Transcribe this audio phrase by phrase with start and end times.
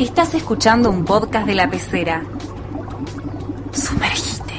[0.00, 2.24] Estás escuchando un podcast de la pecera.
[3.70, 4.54] Sumergite.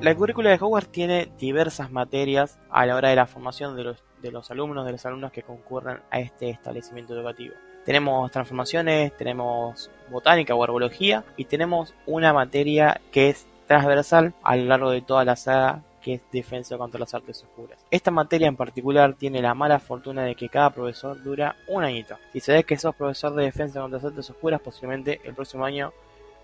[0.00, 4.04] La currícula de Hogwarts tiene diversas materias a la hora de la formación de los,
[4.22, 7.56] de los alumnos, de los alumnos que concurren a este establecimiento educativo.
[7.84, 14.64] Tenemos transformaciones, tenemos botánica o herbología y tenemos una materia que es transversal a lo
[14.64, 17.84] largo de toda la saga que es defensa contra las artes oscuras.
[17.90, 22.16] Esta materia en particular tiene la mala fortuna de que cada profesor dura un añito.
[22.32, 25.92] Si sabes que sos profesor de defensa contra las artes oscuras, posiblemente el próximo año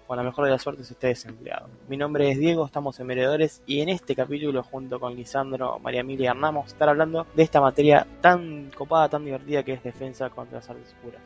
[0.07, 1.69] con la mejor de las suertes esté desempleado.
[1.89, 6.01] Mi nombre es Diego, estamos en Meredores y en este capítulo junto con Lisandro, María
[6.01, 9.83] Emilia y Hernán vamos estar hablando de esta materia tan copada, tan divertida que es
[9.83, 11.23] defensa contra las artes oscuras.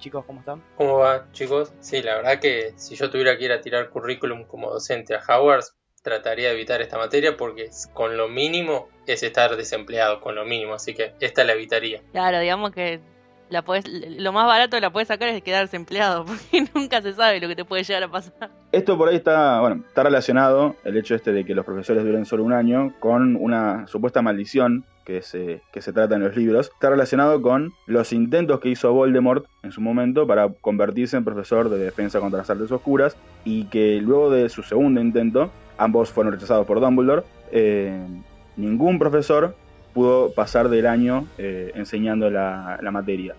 [0.00, 0.62] Chicos, ¿cómo están?
[0.76, 1.74] ¿Cómo va, chicos?
[1.80, 5.20] Sí, la verdad que si yo tuviera que ir a tirar currículum como docente a
[5.28, 5.64] Howard,
[6.02, 10.72] trataría de evitar esta materia porque con lo mínimo es estar desempleado, con lo mínimo,
[10.72, 12.00] así que esta la evitaría.
[12.12, 13.00] Claro, digamos que
[13.50, 17.12] la podés, lo más barato que la puedes sacar es quedarse empleado, porque nunca se
[17.12, 18.50] sabe lo que te puede llegar a pasar.
[18.72, 22.24] Esto por ahí está, bueno, está relacionado, el hecho este de que los profesores duren
[22.24, 26.70] solo un año, con una supuesta maldición que se, que se trata en los libros,
[26.72, 31.68] está relacionado con los intentos que hizo Voldemort en su momento para convertirse en profesor
[31.68, 36.32] de defensa contra las artes oscuras y que luego de su segundo intento, ambos fueron
[36.32, 37.98] rechazados por Dumbledore, eh,
[38.56, 39.56] ningún profesor
[39.94, 43.34] pudo pasar del año eh, enseñando la, la, materia.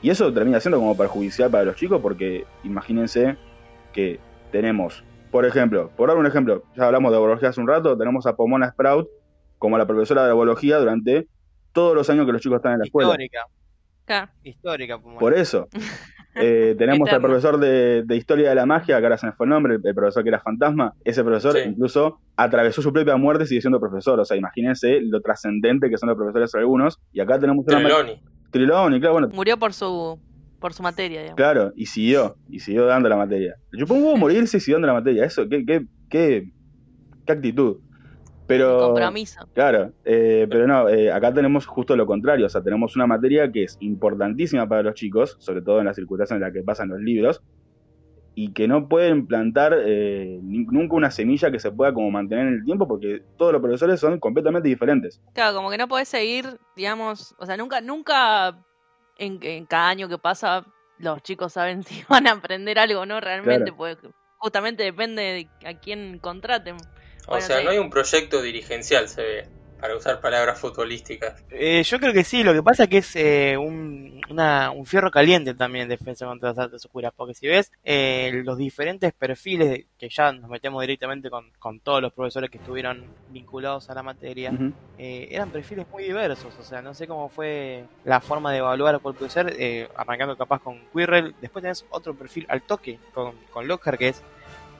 [0.00, 3.36] Y eso termina siendo como perjudicial para los chicos porque imagínense
[3.92, 4.18] que
[4.52, 8.26] tenemos, por ejemplo, por dar un ejemplo, ya hablamos de herbología hace un rato, tenemos
[8.26, 9.19] a Pomona Sprout
[9.60, 11.28] como la profesora de herbología durante
[11.72, 13.10] todos los años que los chicos están en la escuela.
[13.10, 13.46] Histórica.
[14.42, 14.98] Histórica.
[14.98, 15.20] Pomona.
[15.20, 15.68] Por eso.
[16.34, 19.46] Eh, tenemos al profesor de, de, Historia de la Magia, que ahora se me fue
[19.46, 20.94] el nombre, el, el profesor que era fantasma.
[21.04, 21.68] Ese profesor sí.
[21.68, 24.18] incluso atravesó su propia muerte y sigue siendo profesor.
[24.18, 26.98] O sea, imagínense lo trascendente que son los profesores algunos.
[27.12, 27.76] Y acá tenemos una...
[27.76, 28.20] Triloni.
[28.50, 29.28] Triloni, claro, bueno.
[29.28, 30.18] Murió por su
[30.58, 31.36] por su materia, digamos.
[31.36, 33.54] Claro, y siguió, y siguió dando la materia.
[33.72, 35.24] Yo pongo morirse y siguió dando la materia.
[35.24, 36.50] Eso, qué, qué, qué,
[37.26, 37.78] qué actitud.
[38.50, 39.48] Pero, compromiso.
[39.54, 43.50] Claro, eh, pero no, eh, acá tenemos justo lo contrario, o sea, tenemos una materia
[43.50, 46.88] que es importantísima para los chicos, sobre todo en las circunstancias en las que pasan
[46.88, 47.42] los libros,
[48.34, 52.54] y que no pueden plantar eh, nunca una semilla que se pueda como mantener en
[52.54, 55.20] el tiempo, porque todos los profesores son completamente diferentes.
[55.34, 58.64] Claro, como que no podés seguir, digamos, o sea, nunca, nunca
[59.18, 60.64] en, en cada año que pasa
[61.00, 63.76] los chicos saben si van a aprender algo o no realmente, claro.
[63.76, 63.98] pues
[64.38, 65.22] justamente depende
[65.62, 66.76] de a quién contraten.
[67.26, 67.64] O bueno, sea, sí.
[67.64, 69.48] no hay un proyecto dirigencial, se ve,
[69.80, 71.42] para usar palabras futbolísticas.
[71.50, 74.84] Eh, yo creo que sí, lo que pasa es que es eh, un, una, un,
[74.84, 79.86] fierro caliente también defensa contra las artes oscuras, porque si ves eh, los diferentes perfiles,
[79.98, 84.02] que ya nos metemos directamente con, con, todos los profesores que estuvieron vinculados a la
[84.02, 84.72] materia, uh -huh.
[84.98, 89.14] eran perfiles muy diversos, o sea, no sé cómo fue la forma de evaluar cuál
[89.14, 93.98] puede ser, arrancando capaz con Quirrell, después tenés otro perfil al toque con, con Lockhart,
[93.98, 94.22] que es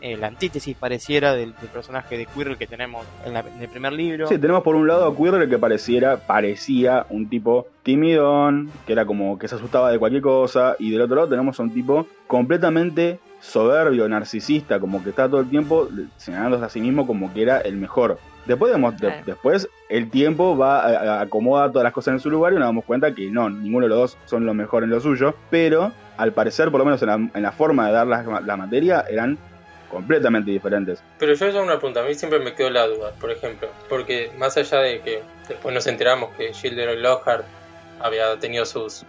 [0.00, 3.69] eh, la antítesis pareciera del, del, personaje de Quirrell que tenemos en, la, en, el
[3.69, 4.27] primer libro.
[4.28, 9.05] Sí, tenemos por un lado a Quirrell que pareciera, parecía un tipo timidón, que era
[9.05, 12.06] como que se asustaba de cualquier cosa, y del otro lado tenemos a un tipo
[12.27, 17.43] completamente soberbio, narcisista, como que está todo el tiempo señalándose a sí mismo como que
[17.43, 18.19] era el mejor.
[18.47, 22.31] Después, de, de, después el tiempo va a, a acomoda todas las cosas en su
[22.31, 24.91] lugar y nos damos cuenta que no, ninguno de los dos son lo mejor en
[24.91, 28.06] lo suyo, pero al parecer, por lo menos en la, en la forma de dar
[28.06, 29.38] la, la materia, eran
[29.90, 31.02] completamente diferentes.
[31.18, 34.30] Pero yo ya una pregunta, a mí siempre me quedó la duda, por ejemplo, porque
[34.38, 37.44] más allá de que después nos enteramos que Gilderoy Lockhart
[38.00, 39.04] había tenido sus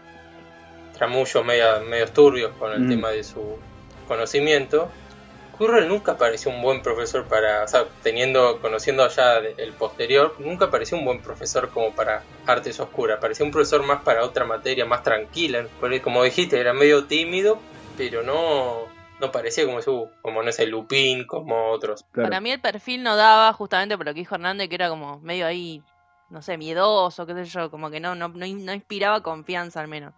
[0.97, 2.89] tramullos media, medios turbios con el mm.
[2.89, 3.57] tema de su
[4.07, 4.89] conocimiento,
[5.61, 10.71] Quirrell nunca pareció un buen profesor para, o sea, teniendo, conociendo allá el posterior, nunca
[10.71, 14.85] pareció un buen profesor como para artes oscuras, parecía un profesor más para otra materia,
[14.85, 17.59] más tranquila, porque como dijiste, era medio tímido,
[17.95, 18.87] pero no,
[19.21, 22.03] no parecía como su, como no sé, Lupín, como otros.
[22.11, 22.27] Claro.
[22.29, 25.19] Para mí el perfil no daba justamente por lo que dijo Hernández, que era como
[25.19, 25.83] medio ahí,
[26.29, 29.87] no sé, miedoso, qué sé yo, como que no, no, no, no inspiraba confianza al
[29.87, 30.13] menos.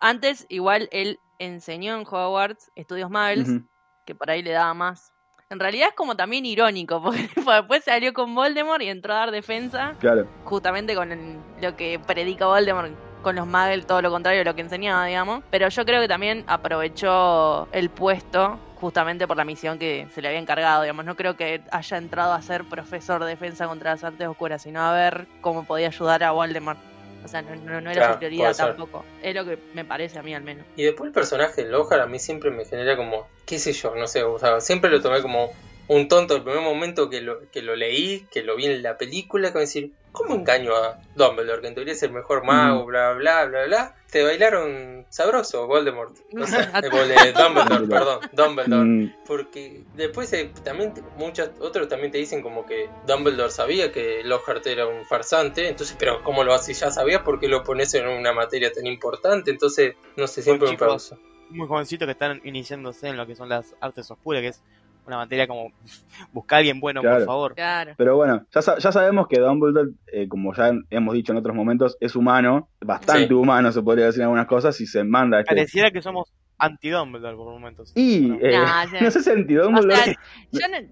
[0.00, 3.68] Antes, igual, él enseñó en Hogwarts estudios Muggles, uh -huh.
[4.04, 5.12] que por ahí le daba más.
[5.48, 9.30] En realidad es como también irónico, porque después salió con Voldemort y entró a dar
[9.30, 10.28] defensa, claro.
[10.44, 12.92] justamente con el, lo que predica Voldemort,
[13.26, 15.42] con los Muggles, todo lo contrario de lo que enseñaba, digamos.
[15.50, 20.28] Pero yo creo que también aprovechó el puesto justamente por la misión que se le
[20.28, 21.04] había encargado, digamos.
[21.04, 24.80] No creo que haya entrado a ser profesor de defensa contra las artes oscuras, sino
[24.80, 26.78] a ver cómo podía ayudar a Voldemort.
[27.24, 29.04] O sea, no, no, no era claro, su prioridad tampoco.
[29.20, 30.64] Es lo que me parece a mí al menos.
[30.76, 33.92] Y después el personaje de Lockhart a mí siempre me genera como, qué sé yo,
[33.96, 35.50] no sé, o sea, siempre lo tomé como
[35.88, 38.96] un tonto el primer momento que lo, que lo leí, que lo vi en la
[38.98, 41.60] película, que a decir, ¿cómo engaño a Dumbledore?
[41.60, 42.86] Que en teoría es el mejor mago, Mm.
[42.86, 43.94] bla, bla, bla, bla.
[44.10, 46.16] Te bailaron sabroso, Voldemort.
[46.40, 48.84] O sea, eh, Dumbledore, perdón, Dumbledore.
[48.84, 54.22] Mm, Porque después eh, también muchos otros también te dicen como que Dumbledore sabía que
[54.24, 56.80] Lockhart era un farsante, entonces, pero ¿cómo lo haces?
[56.80, 60.68] Ya sabías por qué lo pones en una materia tan importante, entonces, no sé, siempre
[60.68, 61.26] me chicos, pregunto.
[61.50, 64.62] Muy jovencitos que están iniciándose en lo que son las artes oscuras, que es
[65.06, 65.72] una materia como
[66.32, 67.18] buscar a alguien bueno, Claro.
[67.18, 67.54] por favor.
[67.54, 67.94] Claro.
[67.96, 71.54] Pero bueno, ya, sa- ya sabemos que Dumbledore, eh, como ya hemos dicho en otros
[71.54, 73.32] momentos, es humano, bastante Sí.
[73.34, 75.54] humano se podría decir en algunas cosas, y se manda este...
[75.54, 77.92] Pareciera que somos anti-Dumbledore por momentos.
[77.94, 78.36] Y No.
[78.40, 78.58] eh,
[79.00, 79.96] no sé si O anti-Dumbledore...
[80.04, 80.14] sea,
[80.52, 80.88] yo, no-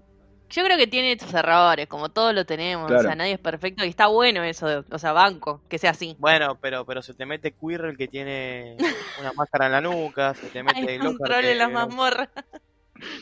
[0.47, 2.85] yo creo que tiene sus errores, como todos lo tenemos.
[2.87, 3.01] Claro.
[3.01, 5.89] O sea, nadie es perfecto y está bueno eso, de- o sea, banco, que sea
[5.89, 6.15] así.
[6.19, 8.77] Bueno, pero pero se te mete Quirrell que tiene
[9.19, 12.29] una máscara en la nuca, se te mete Hay Lockhart control que- en las mazmorras.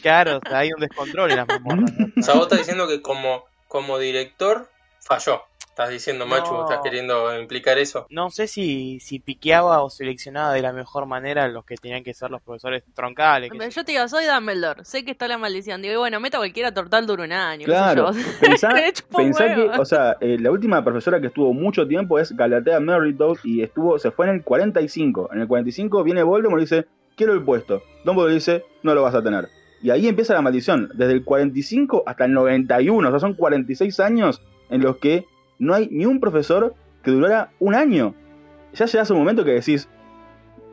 [0.01, 1.93] Claro, o sea, hay un descontrol en las mazmorras.
[1.97, 2.07] ¿no?
[2.17, 4.69] O sea, vos estás diciendo que como, como director
[5.01, 5.41] falló.
[5.73, 6.63] Estás diciendo, Machu, No.
[6.65, 8.05] estás queriendo implicar eso.
[8.11, 12.13] No sé si, si piqueaba o seleccionaba de la mejor manera los que tenían que
[12.13, 13.49] ser los profesores troncales.
[13.51, 15.81] Pero yo te digo, soy Dumbledore, sé que está la maldición.
[15.81, 17.65] Digo, bueno, meta a cualquiera total dura un año.
[17.65, 19.07] Claro, qué sé yo.
[19.17, 23.39] pensá, que, o sea, eh, la última profesora que estuvo mucho tiempo es Galatea Meredith
[23.43, 25.31] y estuvo, se fue en el 45.
[25.33, 26.85] En el 45 viene Voldemort y dice,
[27.17, 27.81] quiero el puesto.
[28.05, 29.49] Dumbledore dice, no lo vas a tener.
[29.83, 33.99] Y ahí empieza la maldición, desde el 45 hasta el 91, o sea, son 46
[33.99, 35.25] años en los que
[35.59, 38.15] no hay ni un profesor que durara un año.
[38.73, 39.89] Ya llegas a un momento que decís,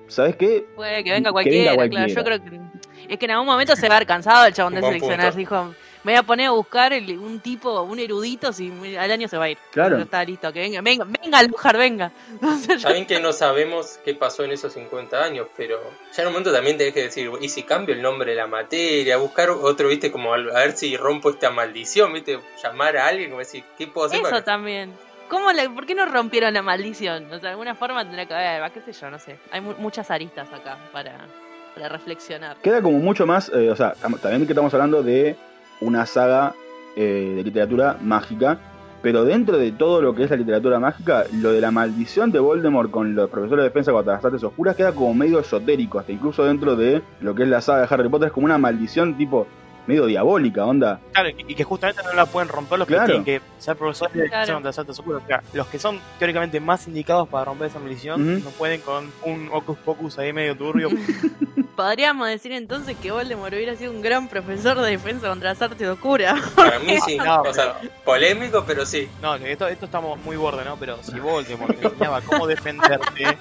[0.06, 0.64] ¿sabes qué?
[0.76, 2.06] Puede que venga que cualquiera, claro.
[2.06, 2.60] Yo creo que
[3.08, 5.34] es que en algún momento se va a haber cansado el chabón de seleccionar.
[5.34, 5.74] Dijo,
[6.04, 9.36] me voy a poner a buscar el- un tipo, un erudito, si al año se
[9.36, 9.58] va a ir.
[9.72, 9.96] Claro.
[9.98, 12.12] Ya Está listo, que venga, venga, venga, Lujar, venga.
[12.88, 15.78] Bien que no sabemos qué pasó en esos 50 años, pero
[16.14, 18.46] ya en un momento también tenés que decir, ¿y si cambio el nombre de la
[18.46, 19.16] materia?
[19.18, 23.40] Buscar otro, viste, como a ver si rompo esta maldición, viste, llamar a alguien, como
[23.40, 24.92] decir, ¿qué puedo hacer Eso para también.
[25.28, 27.26] ¿Cómo le, ¿Por qué no rompieron la maldición?
[27.26, 29.38] O sea, de alguna forma tendrá que haber, qué sé yo, no sé.
[29.52, 31.18] Hay mu- muchas aristas acá para,
[31.74, 32.56] para reflexionar.
[32.56, 35.36] Queda como mucho más, eh, o sea, tam- también que estamos hablando de
[35.80, 36.54] una saga
[36.96, 38.58] eh, de literatura mágica,
[39.02, 42.38] pero dentro de todo lo que es la literatura mágica, lo de la maldición de
[42.38, 46.12] Voldemort con los profesores de defensa contra las artes oscuras queda como medio esotérico, hasta
[46.12, 49.16] incluso dentro de lo que es la saga de Harry Potter, es como una maldición
[49.16, 49.46] tipo
[49.90, 51.00] medio diabólica, onda.
[51.12, 53.06] Claro, y que justamente no la pueden romper los Claro.
[53.06, 54.32] que tienen que ser profesores de Claro.
[54.40, 55.22] defensa contra las artes oscuras.
[55.22, 59.10] O sea, los que son teóricamente más indicados para romper esa maldición no pueden con
[59.24, 60.88] un Ocus Pocus ahí medio turbio.
[61.76, 65.88] Podríamos decir entonces que Voldemort hubiera sido un gran profesor de defensa contra las artes
[65.88, 66.38] oscuras.
[66.54, 69.08] Para mí sí, No, o sea, polémico, pero sí.
[69.22, 70.76] No, esto, esto estamos muy borde, ¿no?
[70.76, 73.38] Pero si Voldemort te enseñaba cómo defenderte,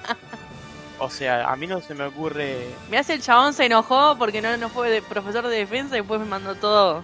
[1.00, 2.66] o sea, a mí no se me ocurre...
[2.90, 6.00] Me hace el chabón se enojó porque no, no fue de profesor de defensa y
[6.00, 7.02] después me mandó todo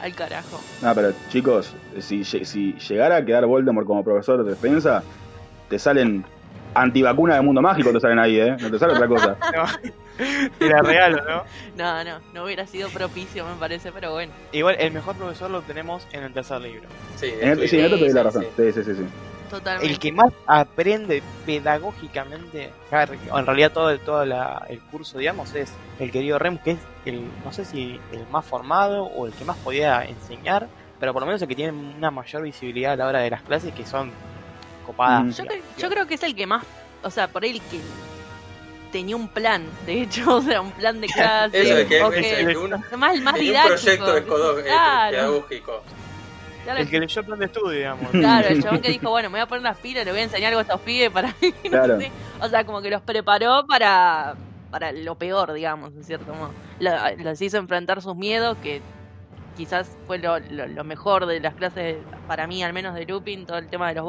[0.00, 0.60] al carajo.
[0.82, 5.02] No, pero chicos, si, si llegara a quedar Voldemort como profesor de defensa,
[5.68, 6.24] te salen
[6.74, 8.56] antivacunas del mundo mágico, te salen ahí, ¿eh?
[8.60, 9.36] No te sale otra cosa.
[10.60, 11.44] Era real, ¿o ¿no?
[11.76, 14.32] No, no, no hubiera sido propicio me parece, pero bueno.
[14.52, 16.88] Igual, el mejor profesor lo tenemos en el tercer libro.
[17.16, 18.44] Sí, En el, sí, en esto te doy la razón.
[18.56, 18.72] Sí.
[18.72, 19.04] Sí, sí, sí.
[19.50, 19.86] Totalmente.
[19.92, 25.18] El que más aprende pedagógicamente, Harry, o en realidad todo, el, todo la- el curso,
[25.18, 29.26] digamos, es el querido Rem, que es el, no sé si el más formado o
[29.26, 32.92] el que más podía enseñar, pero por lo menos el que tiene una mayor visibilidad
[32.94, 34.10] a la hora de las clases que son
[34.86, 35.24] copadas.
[35.24, 35.30] Mm.
[35.30, 36.64] Yo, cre- yo creo que es el que más,
[37.02, 37.80] o sea, por ahí el que
[38.92, 41.60] tenía un plan, de hecho, o sea, un plan de clase.
[41.62, 44.04] Eso de que, o es el que uno más, más tenía un didáctico.
[44.04, 45.10] proyecto Claro.
[45.16, 45.82] pedagógico.
[46.64, 48.10] Claro, El que leyó el plan de estudio, digamos.
[48.10, 50.24] Claro, el chabón que dijo, bueno, me voy a poner las pilas, le voy a
[50.24, 51.28] enseñar algo a estos pibes para
[51.64, 52.00] no Claro.
[52.00, 52.10] sé.
[52.40, 54.34] O sea, como que los preparó para,
[54.70, 56.54] para lo peor, digamos, en cierto modo.
[56.80, 56.90] Lo-
[57.22, 58.80] los hizo enfrentar sus miedos, que
[59.54, 63.46] quizás fue lo, lo- lo mejor de las clases, para mí al menos de Lupin,
[63.46, 64.04] todo el tema de los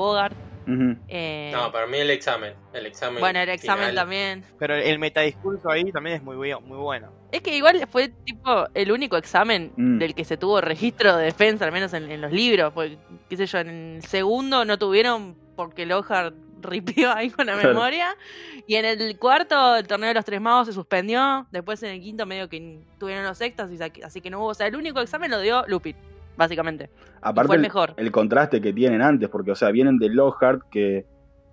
[1.08, 2.54] Eh, No, para mí el examen.
[2.74, 3.96] El examen bueno, el examen final.
[3.96, 4.44] también.
[4.60, 7.12] Pero el metadiscurso ahí también es muy, muy bueno.
[7.32, 10.00] Es que igual fue tipo el único examen Mm.
[10.00, 12.72] del que se tuvo registro de defensa, al menos en, en los libros.
[12.74, 12.98] Porque,
[13.30, 17.70] qué sé yo, en el segundo no tuvieron porque Lockhart ripió ahí con la Claro.
[17.70, 18.16] memoria.
[18.68, 21.46] Y en el cuarto, el torneo de los tres magos se suspendió.
[21.52, 24.48] Después en el quinto, medio que tuvieron los sextos, y así que no hubo.
[24.48, 25.96] O sea, el único examen lo dio Lupin,
[26.38, 26.90] básicamente.
[27.22, 27.94] Aparte fue el el, mejor.
[27.98, 31.06] el contraste que tienen antes, porque, o sea, vienen de Lockhart que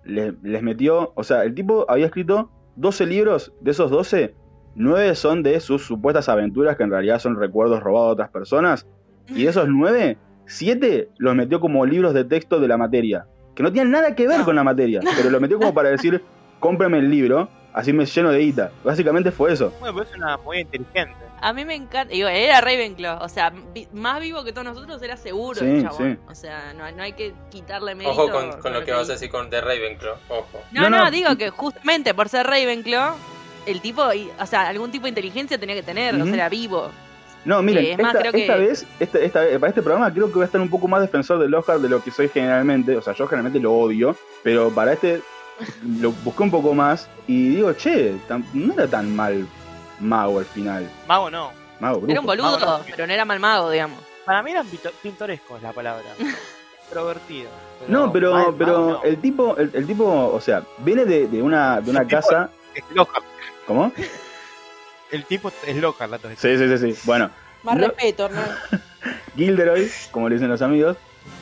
[0.03, 4.33] les, les metió, o sea, el tipo había escrito 12 libros, de esos 12,
[4.75, 8.87] 9 son de sus supuestas aventuras, que en realidad son recuerdos robados de otras personas,
[9.29, 13.25] y de esos 9, 7 los metió como libros de texto de la materia,
[13.55, 16.23] que no tienen nada que ver con la materia, pero los metió como para decir,
[16.59, 18.71] cómprame el libro, así me lleno de guita.
[18.83, 19.73] Básicamente fue eso.
[19.79, 21.15] Bueno, pero es una muy inteligente.
[21.41, 22.13] A mí me encanta.
[22.13, 23.21] Digo, era Ravenclaw.
[23.23, 26.17] O sea, vi- más vivo que todos nosotros era seguro Sí, el chabón.
[26.21, 26.31] sí.
[26.31, 28.11] O sea, no, no hay que quitarle mérito.
[28.21, 30.15] Ojo con, con lo que vas a decir con The Ravenclaw.
[30.29, 30.61] Ojo.
[30.71, 33.15] No, No, digo que justamente por ser Ravenclaw,
[33.65, 34.03] el tipo,
[34.39, 36.25] o sea, algún tipo de inteligencia tenía que tener, o Ujú.
[36.27, 36.91] sea, era vivo.
[37.45, 39.81] No, miren, Eh, es más, esta, creo que- esta vez, esta, esta vez, para este
[39.81, 42.09] programa creo que voy a estar un poco más defensor de Lockhart de lo que
[42.09, 42.95] soy generalmente.
[42.95, 45.21] O sea, yo generalmente lo odio, pero para este
[45.99, 49.45] lo busqué un poco más y digo, che, tan- no era tan mal
[49.99, 50.89] mago al final.
[51.07, 51.51] Mago no.
[51.79, 52.11] Mago, brujo.
[52.11, 52.85] Era un boludo, Mago, no.
[52.89, 53.99] pero no era mal mago, digamos.
[54.25, 56.03] Para mí era pito- pintoresco es la palabra.
[56.83, 57.49] Extrovertido.
[57.87, 59.03] No, pero, mal, pero mago no.
[59.03, 62.49] el tipo, el, el tipo, o sea, viene de, de una, de una casa.
[62.75, 63.25] Es Lockhart.
[63.67, 63.91] ¿Cómo?
[65.11, 66.17] El tipo es Lockhart, la.
[66.35, 66.99] Sí, sí, sí, sí.
[67.05, 67.29] Bueno,
[67.63, 67.87] Más No.
[67.87, 68.41] respeto, ¿no?
[69.35, 70.97] Gilderoy, como le dicen los amigos,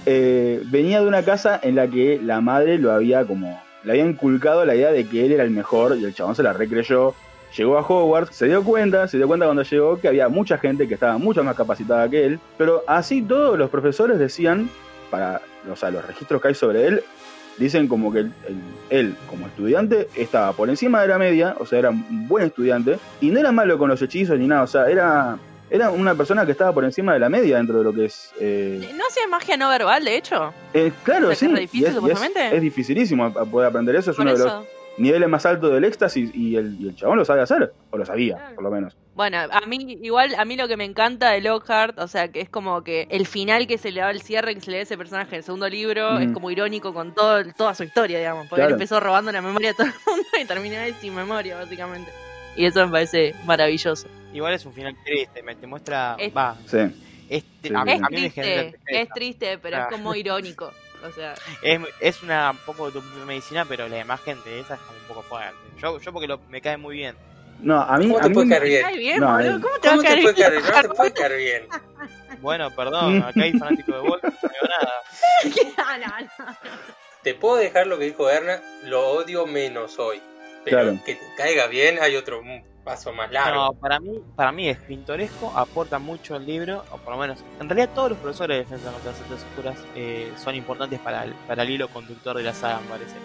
[0.06, 3.62] eh, venía de una casa en la que la madre lo había como.
[3.84, 6.44] Le había inculcado la idea de que él era el mejor y el chabón se
[6.44, 7.14] la recreyó.
[7.58, 10.88] Llegó a Hogwarts, se dio cuenta, se dio cuenta cuando llegó que había mucha gente
[10.88, 14.70] que estaba mucho más capacitada que él, pero así todos los profesores decían,
[15.10, 17.04] para o sea, los registros que hay sobre él,
[17.58, 18.56] dicen como que él, él-
[18.90, 22.98] él, como estudiante estaba por encima de la media, o sea, era un buen estudiante,
[23.20, 25.38] y no era malo con los hechizos ni nada, o sea, era,
[25.72, 28.34] era una persona que estaba por encima de la media dentro de lo que es...
[28.40, 30.54] eh, ¿No hacía magia no verbal, de hecho?
[30.74, 34.38] eh, claro, O sea, sí, difícil, es, es- dificilísimo poder aprender eso, es Por uno
[34.38, 34.66] de los
[34.98, 38.06] niveles más altos del éxtasis y el, y el chabón lo sabe hacer, o lo
[38.06, 38.56] sabía, Claro.
[38.56, 38.98] por lo menos.
[39.14, 42.42] Bueno, a mí, igual, a mí lo que me encanta de Lockhart, o sea, que
[42.42, 44.82] es como que el final que se le da el cierre que se le da
[44.82, 46.22] a ese personaje en el segundo libro Mm.
[46.24, 48.48] es como irónico con todo, toda su historia, digamos.
[48.48, 48.70] Porque Claro.
[48.70, 52.12] él empezó robando la memoria de todo el mundo y terminó ahí sin memoria, básicamente.
[52.58, 54.08] Y eso me parece maravilloso.
[54.34, 56.16] Igual es un final triste, me te muestra.
[56.18, 56.78] Es- Va, Sí.
[57.30, 57.90] Sí, a, sí.
[57.92, 59.82] a Es mí me genera triste, es triste, pero Ah.
[59.90, 60.72] es como irónico.
[61.08, 61.34] O sea,
[61.64, 65.06] Es, es una un poco de medicina, pero la imagen de esa es como un
[65.08, 65.56] poco fuerte.
[65.82, 67.16] Yo, yo porque lo, me cae muy bien.
[67.62, 68.06] No, a mí...
[68.08, 68.82] ¿Cómo a te mí puede me- caer bien?
[68.82, 69.28] ¿te cae bien, No,
[69.62, 70.64] ¿Cómo te va ¿Cómo te puede caer bien?
[70.74, 71.68] No te puede caer bien.
[72.42, 74.94] Bueno, perdón, acá hay fanático de Wolf, no digo nada.
[75.78, 76.58] No, no, no.
[77.24, 80.20] Te puedo dejar lo que dijo Erna, lo odio menos hoy.
[80.66, 81.00] Pero Claro.
[81.06, 82.42] que te caiga bien hay otro
[82.84, 83.66] paso más largo.
[83.66, 87.40] No, para mí, para mí es pintoresco, aporta mucho al libro, o por lo menos,
[87.60, 91.24] en realidad todos los profesores de defensa contra las artes oscuras eh, son importantes para
[91.26, 93.16] el, para el hilo conductor de la saga, me parece.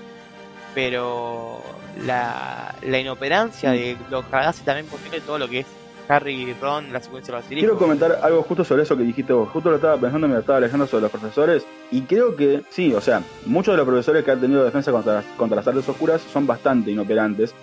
[0.75, 1.63] Pero
[2.05, 5.67] la, la inoperancia de lo que hace también posible todo lo que es
[6.09, 9.33] Harry y Ron, la secuencia de los Quiero comentar algo justo sobre eso que dijiste
[9.33, 9.49] vos.
[9.49, 11.67] Justo lo estaba pensando, me lo estaba leyendo sobre los profesores.
[11.91, 15.15] Y creo que, sí, o sea, muchos de los profesores que han tenido defensa contra,
[15.15, 17.55] las- contra las artes oscuras son bastante inoperantes.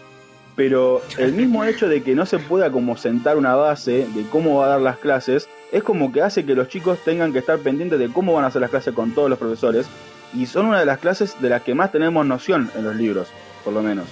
[0.55, 4.59] Pero el mismo hecho de que no se pueda como sentar una base de cómo
[4.59, 7.57] va a dar las clases, es como que hace que los chicos tengan que estar
[7.59, 9.87] pendientes de cómo van a hacer las clases con todos los profesores.
[10.33, 13.27] Y son una de las clases de las que más tenemos noción en los libros,
[13.63, 14.05] por lo menos.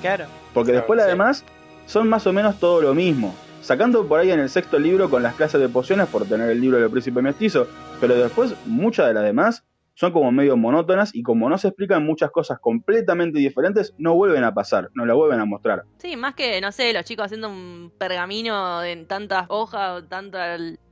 [0.00, 0.26] Claro.
[0.52, 1.10] Porque Claro, después las sí.
[1.10, 1.44] demás
[1.86, 3.34] son más o menos todo lo mismo.
[3.62, 6.60] Sacando por ahí en el sexto libro con las clases de pociones por tener el
[6.60, 7.66] libro del príncipe mestizo.
[8.00, 9.62] Pero después muchas de las demás
[9.98, 14.44] son como medio monótonas y como no se explican muchas cosas completamente diferentes, no vuelven
[14.44, 15.82] a pasar, no la vuelven a mostrar.
[15.98, 20.38] Sí, más que, no sé, los chicos haciendo un pergamino en tantas hojas, o tanto,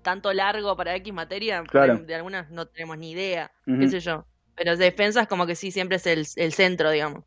[0.03, 1.99] tanto largo para X materia, Claro.
[1.99, 4.27] de algunas no tenemos ni idea, qué sé yo.
[4.57, 7.23] Pero de defensas como que sí, siempre es el, el centro, digamos.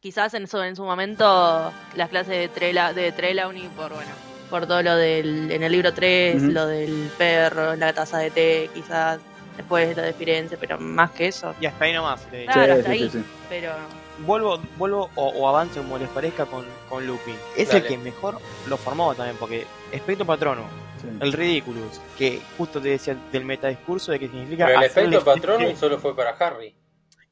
[0.00, 4.10] Quizás en su, en su momento las clases de Trela, de Trelawney por, bueno,
[4.50, 6.52] por todo lo del, en el libro 3, Ujú.
[6.52, 9.20] lo del perro, la taza de té, quizás
[9.56, 11.54] después lo de Firenze, pero más que eso.
[11.60, 12.30] Y hasta ahí nomás.
[12.30, 12.52] digo.
[12.52, 13.10] Claro, Sí, hasta sí, ahí.
[13.10, 13.24] sí, sí.
[13.48, 13.72] Pero
[14.20, 17.34] Vuelvo, vuelvo o, o avanzo como les parezca con, con Lupin.
[17.56, 17.80] Es Dale.
[17.80, 18.38] el que mejor
[18.68, 20.64] lo formó también, porque Espectro Patrono,
[21.00, 21.08] Sí.
[21.20, 24.66] el Ridiculous, que justo te decía del metadiscurso de que significa.
[24.66, 26.76] Pero el flip- patronum solo fue para Harry.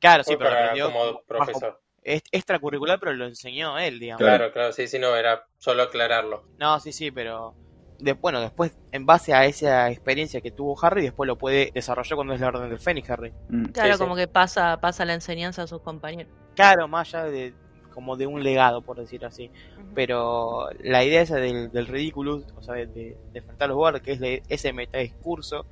[0.00, 1.80] Claro, sí, pero para, aprendió como bajo- profesor.
[2.02, 4.20] es extracurricular, pero lo enseñó él, digamos.
[4.20, 4.36] Claro.
[4.38, 6.44] Claro, claro, sí, sí, no, era solo aclararlo.
[6.58, 7.54] No, sí, sí, pero.
[7.98, 12.14] De, bueno, después, en base a esa experiencia que tuvo Harry, después lo puede desarrollar
[12.14, 13.32] cuando es la Orden del Fénix, Harry.
[13.48, 13.64] Mm.
[13.66, 13.98] claro, sí.
[13.98, 16.32] como que pasa, pasa la enseñanza a sus compañeros.
[16.54, 17.54] Claro, más allá de
[17.92, 19.50] como de un legado, por decir así.
[19.94, 23.76] Pero la idea esa del, del ridículo, o sea, de, de- de enfrentar a los
[23.76, 25.66] guardias, que es le- ese metadiscurso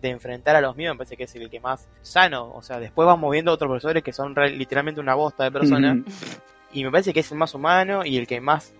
[0.00, 2.52] de enfrentar a los míos, me parece que es el que más sano.
[2.54, 5.96] O sea, después vamos viendo otros profesores que son re- literalmente una bosta de personas.
[6.72, 8.74] Y me parece que es el más humano y el que más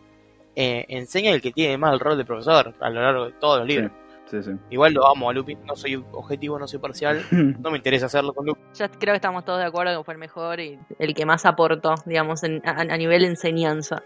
[0.60, 3.58] eh, enseña el que tiene más el rol de profesor a lo largo de todos
[3.60, 3.90] los libros.
[4.30, 4.50] Sí, sí.
[4.70, 8.32] Igual lo amo a Lupin, no soy objetivo, no soy parcial, no me interesa hacerlo
[8.32, 8.62] con Lupin.
[8.74, 11.44] Ya creo que estamos todos de acuerdo que fue el mejor y el que más
[11.46, 14.02] aportó, digamos, en- a, a nivel enseñanza.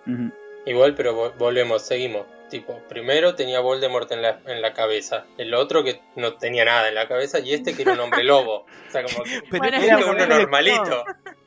[0.67, 2.25] Igual, pero vo- volvemos, seguimos.
[2.49, 6.89] Tipo, primero tenía Voldemort en la, en la cabeza, el otro que no tenía nada
[6.89, 8.61] en la cabeza y este que era un hombre lobo.
[8.61, 11.05] O sea, como que Bueno, era uno normalito.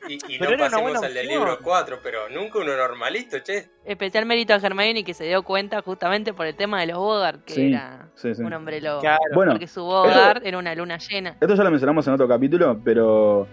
[0.08, 3.68] Y, no pasemos al del libro 4, pero nunca uno normalito, che.
[3.84, 7.44] Especial mérito a Hermione que se dio cuenta justamente por el tema de los Bogart,
[7.44, 8.42] que Sí, era sí, sí.
[8.42, 9.00] un hombre lobo.
[9.00, 9.18] Claro.
[9.34, 11.36] Bueno, porque su Bogart era una luna llena.
[11.40, 13.46] Esto ya lo mencionamos en otro capítulo, pero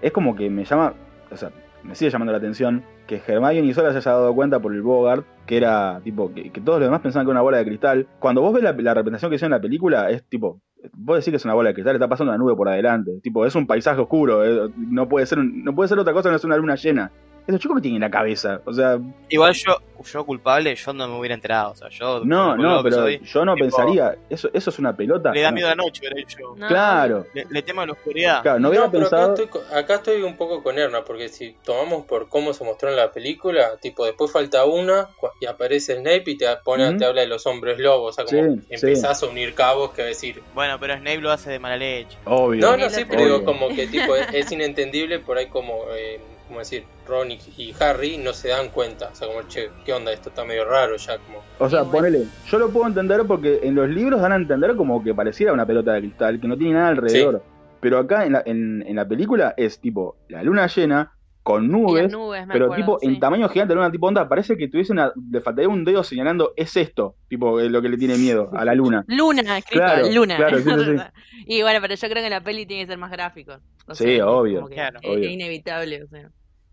[0.00, 0.94] es como que me llama,
[1.30, 1.50] o sea,
[1.88, 5.24] me sigue llamando la atención que Hermione sola se haya dado cuenta por el Bogart,
[5.46, 8.06] que era tipo, que, que todos los demás pensaban que era una bola de cristal.
[8.18, 10.60] Cuando vos ves la, representación que hicieron en la película, es tipo,
[10.92, 13.18] vos decís que es una bola de cristal, está pasando una nube por adelante.
[13.22, 16.32] Tipo, es un paisaje oscuro, eh, no, puede ser no puede ser otra cosa que
[16.32, 17.10] no es una luna llena.
[17.48, 18.98] Esos chicos que tienen en la cabeza, o sea,
[19.30, 21.72] Igual yo, yo culpable, yo no me hubiera enterado.
[21.72, 22.20] O sea, yo.
[22.22, 25.32] no, no, pero soy, yo no tipo, pensaría, eso, eso es una pelota.
[25.32, 25.54] Le da No.
[25.54, 26.36] miedo a la noche, de hecho.
[26.56, 28.42] No, Claro, Le, le temo a la oscuridad.
[28.42, 29.32] claro, no hubiera pero pensado.
[29.32, 32.64] acá, estoy, co- acá estoy un poco con Erna, porque si tomamos por cómo se
[32.64, 35.08] mostró en la película, tipo, después falta una
[35.40, 38.56] y aparece Snape y te, pone, te habla de los hombres lobos, o sea, como
[38.60, 40.42] Sí, empezás a unir cabos que decir.
[40.54, 42.18] Bueno, pero Snape lo hace de mala leche.
[42.26, 42.60] Obvio.
[42.60, 43.06] No, no, sí, sé.
[43.06, 47.30] pero digo, como que tipo, es, es inentendible por ahí como, eh, como decir, Ron
[47.30, 50.12] y, y Harry no se dan cuenta, o sea, como, che, ¿qué onda?
[50.12, 51.42] Esto está medio raro ya, como...
[51.58, 55.02] O sea, ponele, yo lo puedo entender porque en los libros dan a entender como
[55.04, 57.42] que pareciera una pelota de cristal, que no tiene nada alrededor.
[57.80, 61.12] Pero acá en la, en, en la película es tipo la luna llena,
[61.44, 62.12] con nubes,
[62.52, 63.06] pero acuerdo, tipo sí.
[63.06, 66.02] en tamaño gigante, la luna tipo onda, parece que tuviese una, le faltaría un dedo
[66.04, 69.02] señalando, es esto, tipo lo que le tiene miedo a la luna.
[69.08, 70.36] Luna, escrito Claro, Luna.
[70.36, 71.02] claro, sí, sí, sí.
[71.46, 73.54] y bueno, pero yo creo que en la peli tiene que ser más gráfico.
[73.86, 74.98] O Sí, sea, obvio, que claro.
[75.00, 75.24] es, obvio.
[75.24, 76.28] es inevitable, o sea.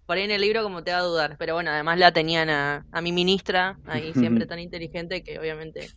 [0.05, 2.49] Por ahí en el libro como te va a dudar, pero bueno, además la tenían
[2.49, 5.89] a, a mi ministra, ahí siempre tan inteligente que obviamente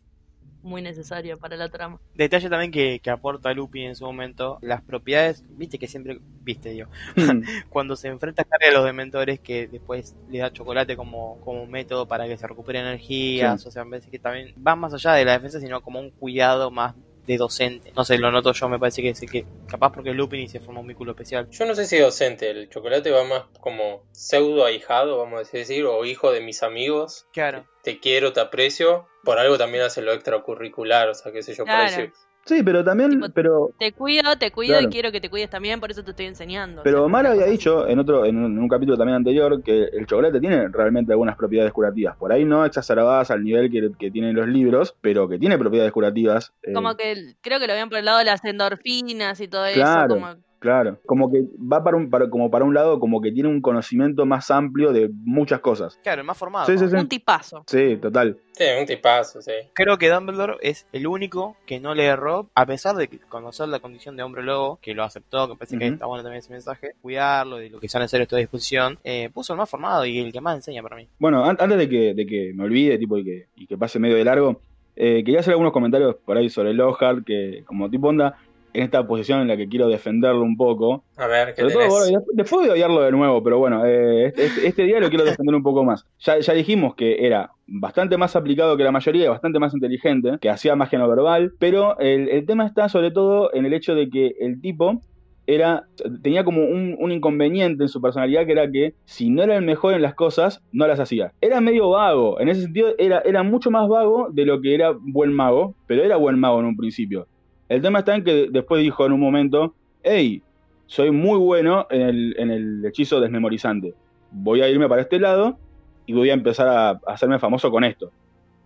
[0.63, 2.01] muy necesaria para la trama.
[2.15, 6.77] Detalle también que, que aporta Lupin en su momento, las propiedades, viste que siempre, viste
[6.77, 6.87] yo,
[7.71, 12.07] cuando se enfrenta Harry a los dementores que después le da chocolate como, como método
[12.07, 15.25] para que se recupere energías, o sea, me parece que también va más allá de
[15.25, 16.95] la defensa, sino como un cuidado más
[17.29, 17.93] de docente.
[17.95, 20.49] No sé, lo noto yo, me parece que es que capaz porque es Lupin y
[20.49, 21.47] se forma un vínculo especial.
[21.51, 25.85] Yo no sé si docente, el chocolate va más como pseudo ahijado, vamos a decir,
[25.85, 27.67] o hijo de mis amigos, Claro.
[27.83, 31.65] te quiero, te aprecio, por algo también hace lo extracurricular, o sea, qué sé yo,
[31.65, 31.83] Claro.
[31.83, 32.13] por decir.
[32.49, 34.89] Sí, pero también, Tipo, pero, Te cuido, te cuido Claro.
[34.89, 36.81] y quiero que te cuides también, por eso te estoy enseñando.
[36.81, 39.63] o pero sea, Omar había dicho en otro, en un, en un capítulo también anterior
[39.63, 42.17] que el chocolate tiene realmente algunas propiedades curativas.
[42.17, 45.93] Por ahí no exacerbadas al nivel que, que tienen los libros, pero que tiene propiedades
[45.93, 46.53] curativas.
[46.63, 46.73] eh.
[46.73, 50.15] Como que creo que lo ven por el lado de las endorfinas y todo Claro.
[50.15, 50.25] eso.
[50.27, 53.49] Como, Claro, como que va para un, para- como para un lado, como que tiene
[53.49, 56.01] un conocimiento más amplio de muchas cosas.
[56.03, 56.67] Claro, el más formado.
[56.67, 56.97] Sí, sí, sí.
[56.97, 57.63] un tipazo.
[57.69, 58.37] Sí, total.
[58.53, 59.53] Sí, un tipazo, sí.
[59.73, 63.69] Creo que Dumbledore es el único que no le erró, a pesar de que conocer
[63.69, 66.51] la condición de hombre lobo, que lo aceptó, que parece que está bueno también ese
[66.53, 70.05] mensaje, cuidarlo, de lo que sea necesario esto a disposición, eh, puso el más formado
[70.07, 71.07] y el que más enseña para mí.
[71.21, 74.01] Bueno, an- antes de que, de que me olvide tipo, y, que, y que pase
[74.01, 74.61] medio de largo,
[74.97, 78.37] eh, quería hacer algunos comentarios por ahí sobre Lockhart, que como tipo onda,
[78.73, 81.05] en esta posición en la que quiero defenderlo un poco.
[81.17, 84.47] A ver, ¿qué todo, bueno, después, voy a odiarlo de nuevo, pero bueno, eh, este,
[84.47, 86.05] este- este día lo quiero defender un poco más.
[86.21, 90.39] Ya, ya dijimos que era bastante más aplicado que la mayoría, y bastante más inteligente,
[90.41, 93.95] que hacía magia no verbal, pero el, el tema está sobre todo en el hecho
[93.95, 95.01] de que el tipo
[95.47, 95.85] era
[96.23, 99.65] tenía como un, un inconveniente en su personalidad que era que si no era el
[99.65, 101.33] mejor en las cosas, no las hacía.
[101.41, 104.93] Era medio vago, en ese sentido era, era mucho más vago de lo que era
[105.01, 107.27] buen mago, pero era buen mago en un principio.
[107.69, 110.43] El tema está en que después dijo en un momento, hey,
[110.87, 113.95] soy muy bueno en el, en el hechizo desmemorizante.
[114.31, 115.59] Voy a irme para este lado
[116.07, 118.11] y voy a empezar a, a hacerme famoso con esto.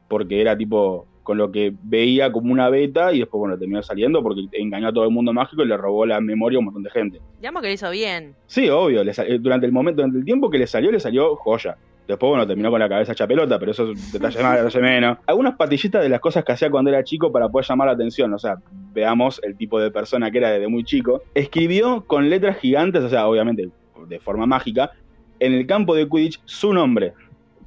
[0.08, 4.22] Porque era tipo con lo que veía como una beta y después, bueno, terminó saliendo
[4.22, 6.82] porque engañó a todo el mundo mágico y le robó la memoria a un montón
[6.82, 7.20] de gente.
[7.38, 8.34] Digamos que lo hizo bien.
[8.46, 11.76] Sí, obvio, le durante el momento, durante el tiempo que le salió, le salió joya.
[12.06, 15.18] Después, bueno, terminó con la cabeza hecha pelota, pero eso es detalle más, detalle menos.
[15.26, 18.32] Algunas patillitas de las cosas que hacía cuando era chico para poder llamar la atención.
[18.34, 18.56] O sea,
[18.92, 21.22] veamos el tipo de persona que era desde muy chico.
[21.34, 23.70] Escribió con letras gigantes, o sea, obviamente
[24.08, 24.90] de forma mágica,
[25.38, 27.14] en el campo de Quidditch su nombre,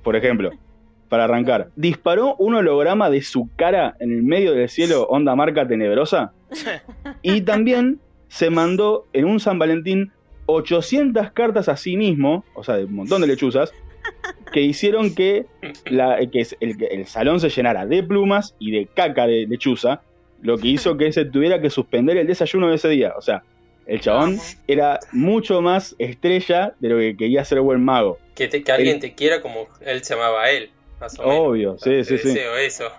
[0.03, 0.51] por ejemplo.
[1.09, 5.67] Para arrancar, disparó un holograma de su cara en el medio del cielo, onda marca
[5.67, 6.33] tenebrosa.
[7.21, 10.11] Y también se mandó en un San Valentín
[10.47, 13.71] 800 cartas a sí mismo, o sea, de un montón de lechuzas,
[14.51, 15.45] que hicieron que,
[15.85, 20.01] la, que es- el, salón se llenara de plumas y de caca de lechuza,
[20.41, 23.13] lo que hizo que se tuviera que suspender el desayuno de ese día.
[23.17, 23.43] O sea,
[23.87, 24.37] el chabón
[24.67, 28.17] era mucho más estrella de lo que quería ser buen mago.
[28.35, 31.37] Que, te- que alguien te quiera como él se llamaba a él, más o menos.
[31.47, 32.27] Obvio, O sea, sí, sí, te sí.
[32.29, 32.89] deseo eso.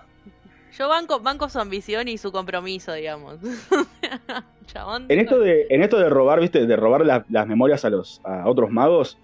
[0.77, 3.39] Yo banco, banco su ambición y su compromiso, digamos.
[4.67, 5.05] Chabón.
[5.09, 8.21] En esto de, en esto de robar, viste, de robar la- las memorias a los
[8.23, 9.17] a otros magos,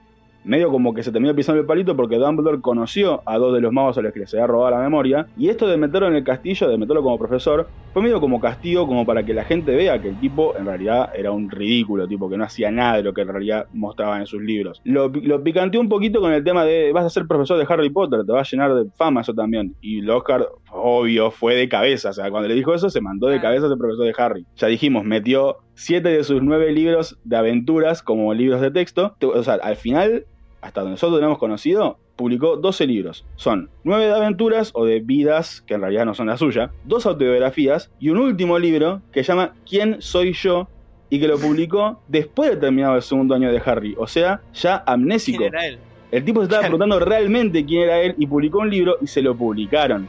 [0.43, 3.71] medio como que se terminó pisando el palito porque Dumbledore conoció a dos de los
[3.71, 5.27] magos a los que les había robado la memoria.
[5.37, 8.87] Y esto de meterlo en el castillo, de meterlo como profesor, fue medio como castigo,
[8.87, 12.29] como para que la gente vea que el tipo en realidad era un ridículo, tipo
[12.29, 14.81] que no hacía nada de lo que en realidad mostraba en sus libros.
[14.83, 17.89] Lo, lo picanteó un poquito con el tema de vas a ser profesor de Harry
[17.89, 19.75] Potter, te va a llenar de fama eso también.
[19.81, 22.09] Y Lockhart, obvio, fue de cabeza.
[22.09, 24.45] O sea, cuando le dijo eso, se mandó de cabeza a ser profesor de Harry.
[24.55, 29.15] Ya dijimos, metió siete de sus nueve libros de aventuras como libros de texto.
[29.21, 30.25] O sea, al final
[30.63, 33.25] hasta donde nosotros tenemos conocido, publicó 12 libros.
[33.35, 37.05] Son 9 de aventuras o de vidas, que en realidad no son la suya, dos
[37.05, 40.69] autobiografías y un último libro que se llama ¿Quién soy yo?
[41.09, 44.83] y que lo publicó después de terminado el segundo año de Harry, o sea, ya
[44.87, 45.39] amnésico.
[45.39, 45.79] ¿Quién era él?
[46.11, 49.21] El tipo se estaba preguntando realmente quién era él y publicó un libro y se
[49.21, 50.07] lo publicaron.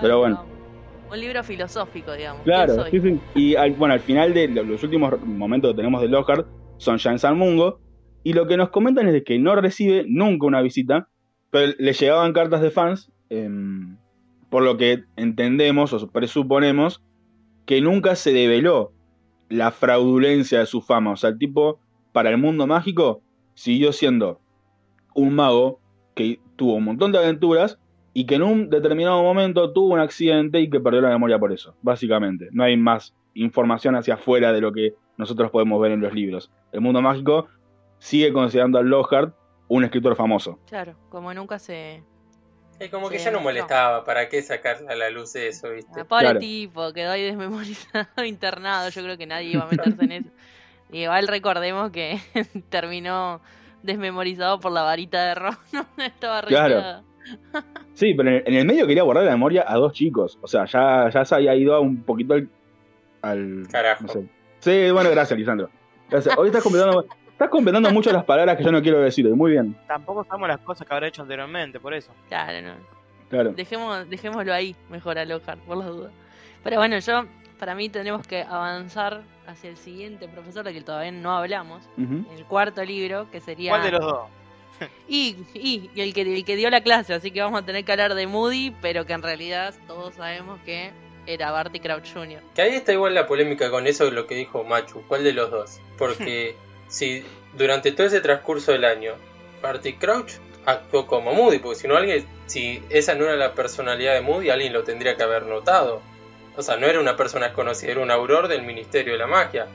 [0.00, 0.44] Pero bueno.
[1.10, 2.42] Un libro filosófico, digamos.
[2.42, 3.20] Claro, sí, sí.
[3.34, 6.46] Y al, bueno, al final de los últimos momentos que tenemos de Lockhart
[6.78, 7.78] son ya en San Mungo,
[8.24, 11.08] y lo que nos comentan es que no recibe nunca una visita,
[11.50, 13.96] pero le llegaban cartas de fans, em,
[14.48, 17.02] por lo que entendemos o presuponemos
[17.66, 18.92] que nunca se develó
[19.48, 21.12] la fraudulencia de su fama.
[21.12, 21.80] O sea, el tipo,
[22.12, 23.22] para el mundo mágico,
[23.54, 24.40] siguió siendo
[25.14, 25.80] un mago
[26.14, 27.78] que tuvo un montón de aventuras
[28.14, 31.52] y que en un determinado momento tuvo un accidente y que perdió la memoria por
[31.52, 32.48] eso, básicamente.
[32.52, 36.50] No hay más información hacia afuera de lo que nosotros podemos ver en los libros.
[36.72, 37.48] El mundo mágico
[38.02, 39.32] sigue considerando a Lockhart
[39.68, 40.58] un escritor famoso.
[40.68, 42.02] Claro, como nunca se...
[42.80, 46.00] Es como que ya no molestaba, ¿para qué sacar a la luz eso, viste?
[46.00, 50.12] Ah, pobre tipo, quedó ahí desmemorizado, internado, yo creo que nadie iba a meterse en
[50.12, 50.30] eso.
[50.90, 52.18] Y igual recordemos que
[52.70, 53.40] terminó
[53.84, 55.56] desmemorizado por la varita de Ron,
[55.98, 57.04] estaba claro.
[57.94, 61.08] Sí, pero en el, medio quería guardar la memoria a dos chicos, o sea, ya,
[61.08, 62.34] ya se había ido un poquito
[63.22, 63.68] al...
[63.70, 64.24] Carajo.
[64.58, 65.70] Sí, bueno, gracias, Lisandro.
[66.10, 66.36] Gracias.
[66.36, 67.06] Hoy estás completando
[67.42, 69.76] Estás completando mucho las palabras que yo no quiero decir, muy bien.
[69.88, 72.12] Tampoco sabemos las cosas que habrá hecho anteriormente, por eso.
[72.28, 72.74] Claro, no.
[73.30, 73.50] Claro.
[73.50, 76.12] Dejemos, dejémoslo ahí, mejor alojar, por las dudas.
[76.62, 77.24] Pero bueno, yo,
[77.58, 82.44] para mí tenemos que avanzar hacia el siguiente profesor de que todavía no hablamos, el
[82.44, 83.72] cuarto libro, que sería...
[83.72, 84.28] ¿Cuál de los dos?
[85.08, 87.90] y, y, el, que, el que dio la clase, así que vamos a tener que
[87.90, 90.92] hablar de Moody, pero que en realidad todos sabemos que
[91.26, 92.40] era Barty Crouch Jr.
[92.54, 95.02] Que ahí está igual la polémica con eso, lo que dijo Machu.
[95.08, 95.80] ¿Cuál de los dos?
[95.98, 96.54] Porque
[96.92, 97.24] si
[97.54, 99.14] durante todo ese transcurso del año
[99.62, 100.34] Barty Crouch
[100.66, 104.50] actuó como Moody, porque si no alguien, si esa no era la personalidad de Moody,
[104.50, 106.02] alguien lo tendría que haber notado.
[106.56, 109.66] O sea, no era una persona desconocida, era un auror del Ministerio de la Magia.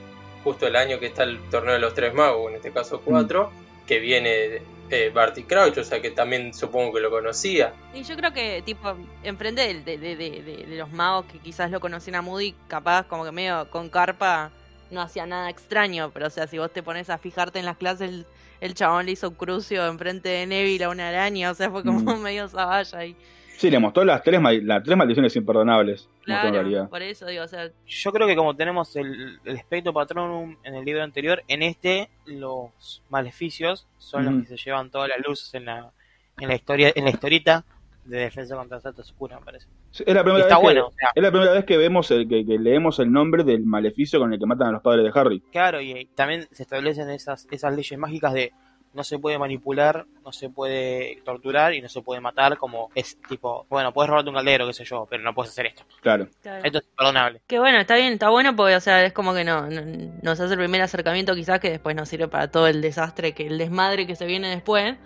[0.43, 3.51] Justo el año que está el torneo de los tres magos, en este caso cuatro,
[3.87, 7.73] que viene eh, Barty Crouch, o sea que también supongo que lo conocía.
[7.95, 11.79] Y yo creo que, tipo, enfrente de, de, de, de, los magos que quizás lo
[11.79, 14.51] conocían a Moody, capaz como que medio con carpa
[14.91, 17.77] no hacía nada extraño, pero o sea, si vos te pones a fijarte en las
[17.77, 18.25] clases,
[18.61, 21.99] el, chabón le hizo crucio enfrente de Neville a una araña, o sea, fue como
[21.99, 22.19] mm.
[22.21, 23.15] medio saballa ahí.
[23.57, 26.07] Sí, le mostró las tres, las tres maldiciones imperdonables.
[26.23, 27.71] Claro, por eso digo, o sea...
[27.87, 32.09] Yo creo que como tenemos el, el espectro patronum en el libro anterior, en este
[32.25, 35.91] los maleficios son los que se llevan todas las luces en la,
[36.39, 37.65] en la historia, en la historita
[38.07, 39.67] de defensa contra Santa Oscura, me parece.
[39.91, 40.79] es, la primera vez que,
[41.15, 44.39] es la primera vez que vemos el, que, leemos el nombre del maleficio con el
[44.39, 45.41] que matan a los padres de Harry.
[45.51, 48.53] Claro, y también se establecen esas, esas leyes mágicas de
[48.97, 53.15] no se puede manipular, no se puede torturar y no se puede matar como es
[53.29, 55.83] tipo, bueno, puedes robarte un caldero, qué sé yo, pero no puedes hacer esto.
[56.01, 56.27] Claro.
[56.63, 57.41] Esto es imperdonable.
[57.45, 60.51] Que bueno, está bien, está bueno porque, o sea, es como que no, nos hace
[60.51, 64.07] el primer acercamiento quizás que después nos sirve para todo el desastre, que el desmadre
[64.07, 64.97] que se viene después.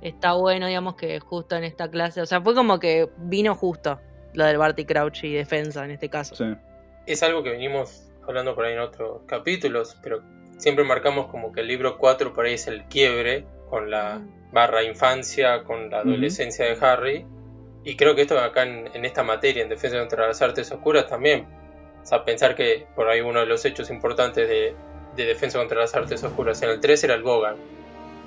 [0.00, 4.00] Está bueno, digamos, que justo en esta clase, o sea, fue como que vino justo
[4.32, 6.36] lo del Barty Crouch y defensa en este caso.
[6.36, 6.44] Sí.
[7.04, 10.22] Es algo que venimos hablando por ahí en otros capítulos, pero
[10.58, 14.82] siempre marcamos como que el libro 4 por ahí es el quiebre con la barra
[14.82, 17.26] infancia, con la adolescencia de Harry.
[17.84, 21.46] Y creo que esto acá en, esta materia, en Defensa contra las Artes Oscuras, también.
[22.02, 24.74] O sea, pensar que por ahí uno de los hechos importantes de,
[25.16, 27.56] Defensa contra las Artes Oscuras en el 3 era el Bogan.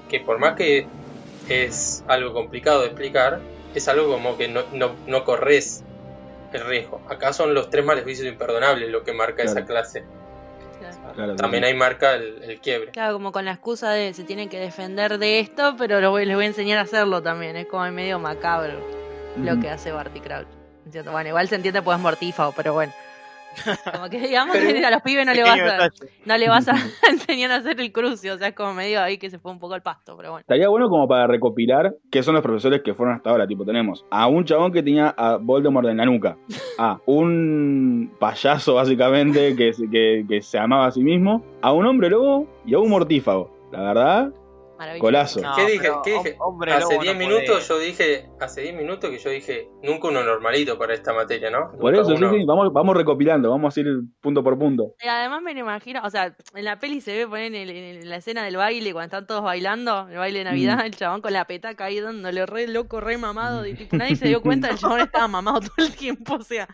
[0.09, 0.87] Que por más que
[1.47, 3.39] es algo complicado de explicar,
[3.75, 5.83] es algo como que no, no, corres
[6.51, 7.01] el riesgo.
[7.07, 10.03] Acá son los tres maleficios imperdonables lo que marca esa clase
[11.37, 12.91] también hay marca el, quiebre.
[12.91, 16.43] Claro, como con la excusa de se tienen que defender de esto, pero les voy
[16.43, 17.55] a enseñar a hacerlo también.
[17.55, 18.79] Es como medio macabro
[19.37, 20.47] lo que hace Barty Crouch.
[21.11, 22.93] Bueno, igual se entiende pues es mortífago, pero bueno.
[23.91, 25.89] Como que digamos que a los pibes no le vas a,
[26.25, 26.73] no le vas a
[27.09, 29.59] enseñar a hacer el cruce, o sea, es como medio ahí que se fue un
[29.59, 30.41] poco al pasto, pero bueno.
[30.41, 34.05] Estaría bueno como para recopilar qué son los profesores que fueron hasta ahora, tipo, tenemos
[34.09, 36.37] a un chabón que tenía a Voldemort en la nuca,
[36.77, 42.09] a un payaso básicamente que, que, que se amaba a sí mismo, a un hombre
[42.09, 43.51] lobo y a un mortífago.
[43.71, 44.31] La verdad,
[44.79, 45.03] Maravilloso.
[45.05, 45.41] Golazo.
[45.41, 45.89] No, ¿Qué dije?
[46.39, 47.67] hombre hace lobo 10 no minutos puede.
[47.67, 51.71] yo dije, hace 10 minutos que yo dije, nunca uno normalito para esta materia, ¿no?
[51.77, 53.87] Por Nunca eso, sí, uno- sí, vamos, vamos recopilando, vamos a ir
[54.21, 54.95] punto por punto.
[55.03, 58.09] Y además me lo imagino, o sea, en la peli se ve poner en, en
[58.09, 60.85] la escena del baile, cuando están todos bailando, el baile de Navidad, Mm.
[60.85, 64.41] el chabón con la petaca ahí dándole re loco, re mamado, tipo, nadie se dio
[64.41, 66.67] cuenta, el chabón estaba mamado todo el tiempo, o sea,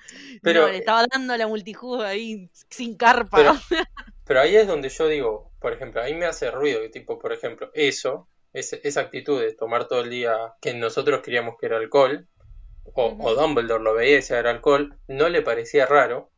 [0.43, 3.37] Pero- no, le estaba dando la multijugo ahí sin carpa.
[3.37, 3.53] Pero,
[4.25, 7.33] pero ahí es donde yo digo, por ejemplo, ahí me hace ruido, que tipo, por
[7.33, 11.77] ejemplo, eso, ese- esa actitud de tomar todo el día que nosotros queríamos que era
[11.77, 12.27] alcohol,
[12.93, 16.29] o, Dumbledore lo veía y decía era alcohol, no le parecía raro, o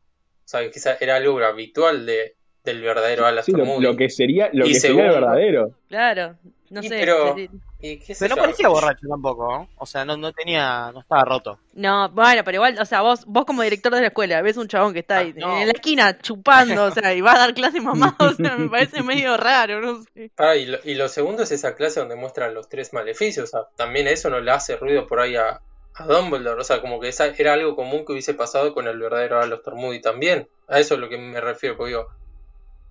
[0.46, 3.82] sea, que quizá era algo habitual de, del verdadero Sí, Alastor lo, Moody.
[3.82, 5.74] lo que sería, lo Y que sería el segundo- verdadero.
[5.88, 6.38] Claro,
[6.70, 6.96] no Y sé.
[6.98, 9.70] pero- se- Y qué sé Pero no yo, parecía borracho tampoco, ¿no?
[9.76, 11.60] O sea, no, no tenía, no estaba roto.
[11.74, 14.66] No, bueno, pero igual, o sea, vos, vos como director de la escuela, ves un
[14.66, 15.58] chabón que está ahí Ah, no.
[15.60, 18.68] en la esquina chupando, o sea, y va a dar clase mamado, o sea, me
[18.68, 20.32] parece medio raro, no sé.
[20.38, 23.44] Ah, y, lo, y lo segundo es esa clase donde muestran los tres maleficios.
[23.44, 25.60] O sea, también eso no le hace ruido por ahí a,
[25.94, 26.60] a Dumbledore.
[26.60, 29.76] O sea, como que esa era algo común que hubiese pasado con el verdadero Alastor
[29.76, 30.48] Moody también.
[30.66, 31.76] A eso es lo que me refiero.
[31.76, 32.08] Porque digo,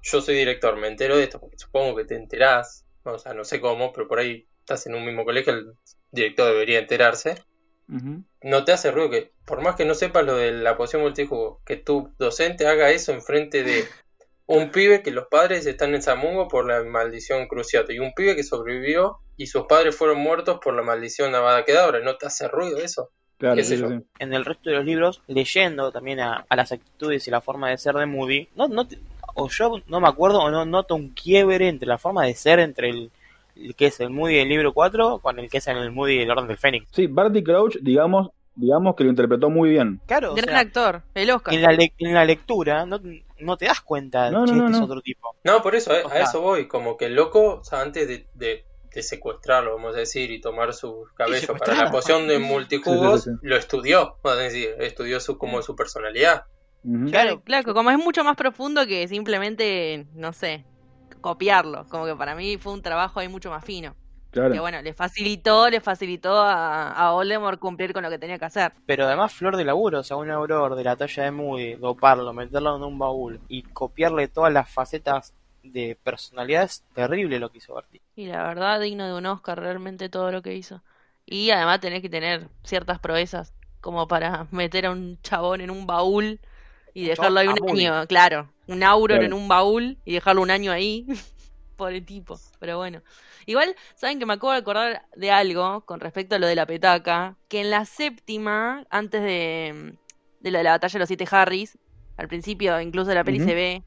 [0.01, 2.85] yo soy director, me entero de esto, porque supongo que te enterás.
[3.03, 5.73] O sea, no sé cómo, pero por ahí estás en un mismo colegio, el
[6.11, 7.41] director debería enterarse.
[8.43, 11.61] No te hace ruido que, por más que no sepas lo de la poción multijugo,
[11.65, 13.85] que tu docente haga eso enfrente de
[14.45, 18.35] un pibe que los padres están en Samungo por la maldición Cruciato y un pibe
[18.35, 21.99] que sobrevivió y sus padres fueron muertos por la maldición Avada Kedavra.
[22.01, 23.09] ¿No te hace ruido eso?
[23.37, 24.05] Claro, sí, sí.
[24.19, 27.69] En el resto de los libros, leyendo también a, a las actitudes y la forma
[27.69, 28.97] de ser de Moody, no, no te-
[29.35, 32.59] o yo no me acuerdo o no noto un quiebre entre la forma de ser
[32.59, 33.11] entre el
[33.77, 36.31] que es el Moody del libro 4 con el que es en el Moody del
[36.31, 36.87] Orden del Fénix.
[36.91, 39.99] Sí, Barty Crouch, digamos, digamos que lo interpretó muy bien.
[40.07, 41.53] Claro, o Gran sea, actor, el Oscar.
[41.53, 42.99] en la, le- en la lectura no,
[43.39, 45.35] no te das cuenta No, que no, no, este es otro tipo.
[45.43, 46.67] No, por eso, a, O a eso voy.
[46.67, 50.41] Como que el loco, o sea, antes de, de- de secuestrarlo, vamos a decir, y
[50.41, 54.15] tomar su cabello para la poción de multijugos, Sí, sí, sí, lo estudió.
[54.23, 56.45] Vamos a decir, estudió su, como su personalidad.
[57.09, 60.63] Claro, claro, como es mucho más profundo que simplemente, no sé,
[61.21, 61.85] copiarlo.
[61.89, 63.95] Como que para mí fue un trabajo ahí mucho más fino.
[64.31, 64.53] Claro.
[64.53, 68.45] Que bueno, le facilitó, le facilitó a, a Voldemort cumplir con lo que tenía que
[68.45, 68.73] hacer.
[68.85, 72.33] Pero además flor de laburo, o sea, un auror de la talla de Moody, doparlo,
[72.33, 77.59] meterlo en un baúl y copiarle todas las facetas de personalidad es terrible lo que
[77.59, 78.01] hizo Barty.
[78.15, 80.81] Y la verdad, digno de un Oscar realmente todo lo que hizo.
[81.25, 85.85] Y además tenés que tener ciertas proezas, como para meter a un chabón en un
[85.85, 86.39] baúl
[87.01, 87.85] y dejarlo ahí un Moody.
[87.85, 88.49] año, claro.
[88.67, 89.25] Un Auron Claro.
[89.25, 91.05] en un baúl y dejarlo un año ahí.
[91.77, 93.01] Pobre tipo, pero bueno.
[93.45, 96.65] Igual, ¿saben que me acabo de acordar de algo con respecto a lo de la
[96.65, 97.35] petaca?
[97.47, 99.95] Que en la séptima, antes de,
[100.39, 101.77] de lo de la batalla de los siete Harrys,
[102.17, 103.83] al principio incluso de la peli se ve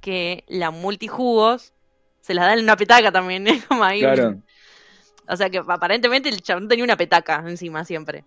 [0.00, 1.74] que la multijugos
[2.22, 3.62] se las dan en una petaca también, ¿eh?
[3.68, 4.40] Como ahí Claro.
[5.28, 8.24] o sea que aparentemente el chabón tenía una petaca encima siempre.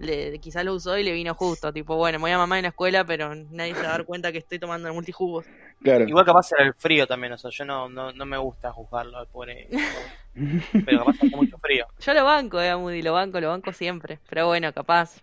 [0.00, 1.72] Le, quizá lo usó y le vino justo.
[1.72, 4.04] Tipo, bueno, me voy a mamar en la escuela, pero nadie se va a dar
[4.06, 5.44] cuenta que estoy tomando el multijugos.
[5.82, 6.08] Claro.
[6.08, 9.18] Igual capaz era el frío también, o sea, yo no, no, no me gusta juzgarlo
[9.18, 9.68] al pobre,
[10.84, 11.86] pero capaz hace mucho frío.
[12.00, 14.18] Yo lo banco, eh, a Moody, lo banco, lo banco siempre.
[14.28, 15.22] Pero bueno, capaz.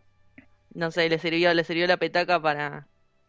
[0.74, 2.88] No sé, le sirvió, le sirvió la petaca para,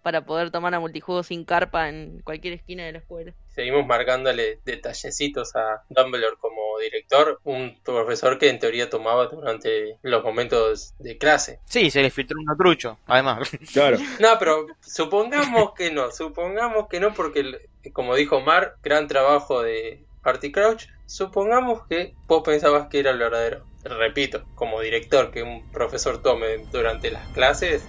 [0.09, 3.35] para poder tomar a multijuego sin carpa en cualquier esquina de la escuela.
[3.51, 10.25] Seguimos marcándole detallecitos a Dumbledore como director, un profesor que en teoría tomaba durante los
[10.25, 11.61] momentos de clase.
[11.67, 13.51] Sí, se le filtró un trucho, además.
[13.71, 13.99] Claro.
[14.19, 20.07] No, pero supongamos que no, supongamos que no, porque como dijo Mar, gran trabajo de
[20.23, 23.67] Barty Crouch, supongamos que vos pensabas que era el verdadero.
[23.85, 27.87] Repito, como director que un profesor tome durante las clases,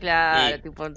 [0.00, 0.88] Claro, Y- tipo.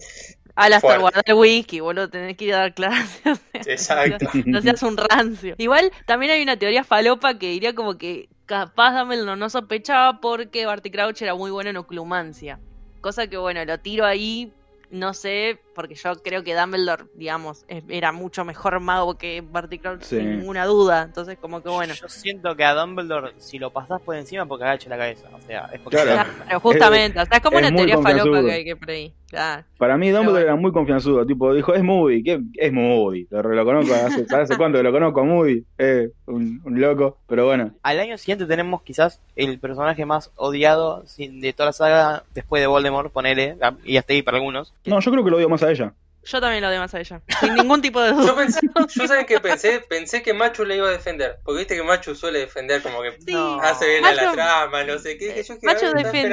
[0.55, 3.21] Al hasta guardar el whisky, boludo, tenés que ir a dar clases.
[3.53, 4.27] Exacto.
[4.45, 5.55] No seas un rancio.
[5.57, 10.65] Igual también hay una teoría falopa que diría como que capaz Dumbledore no sospechaba porque
[10.65, 12.59] Barty Crouch era muy bueno en oclumancia.
[13.01, 14.53] Cosa que bueno, lo tiro ahí,
[14.91, 19.79] no sé, porque yo creo que Dumbledore, digamos, es- era mucho mejor mago que Barty
[19.79, 20.17] Crouch Sí.
[20.17, 21.01] sin ninguna duda.
[21.01, 21.95] Entonces como que bueno.
[21.95, 25.27] Yo siento que a Dumbledore, si lo pasás por encima, porque agacha la cabeza.
[25.33, 26.29] O sea, es porque Claro.
[26.43, 29.13] Claro, justamente, o sea, es como es una teoría falopa que hay que por ahí.
[29.33, 29.63] Claro.
[29.79, 30.45] Para mí Dumbledore bueno.
[30.45, 32.39] era muy confianzudo, tipo, dijo, es Moody, ¿qué?
[32.53, 36.61] Es Moody, lo, lo conozco, hace, hace cuánto que lo conozco a Moody, eh, un,
[36.63, 41.51] un loco, pero bueno, Al año siguiente tenemos quizás el personaje más odiado sin- de
[41.51, 44.71] toda la saga después de Voldemort, ponele, y hasta ahí para algunos.
[44.85, 45.93] no, yo creo que lo odio más a ella.
[46.25, 47.21] Yo también lo doy más a ella.
[47.39, 48.35] Sin ningún tipo de Yo duda.
[48.37, 48.59] pensé,
[48.95, 52.15] yo sabes que pensé, pensé que Machu le iba a defender, porque viste que Machu
[52.15, 53.33] suele defender como que Sí.
[53.33, 53.59] No.
[53.61, 55.43] hace bien a la Machu- trama, no sé qué.
[55.43, 55.73] yo está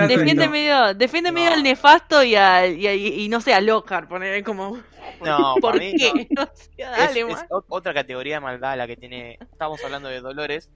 [0.06, 4.08] defiende, medio, defiende medio al nefasto y, a, y, a- y no sé, a Lockhart,
[4.08, 4.80] poner como,
[5.20, 6.28] No, ¿por para mí qué?
[6.30, 6.42] no.
[6.50, 9.38] O sea, Es, otra categoría de maldad la que tiene.
[9.40, 10.70] Estamos hablando de Dolores.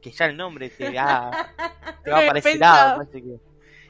[0.00, 1.52] que ya el nombre te, da,
[2.04, 2.54] te va a parecer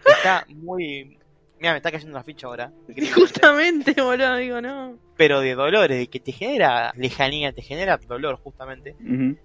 [0.04, 1.18] está muy...
[1.62, 2.72] Mira, me está cayendo la ficha ahora.
[3.14, 4.98] Justamente, boludo, digo, no.
[5.16, 8.96] Pero de dolores, de que te genera lejanía, te genera dolor justamente.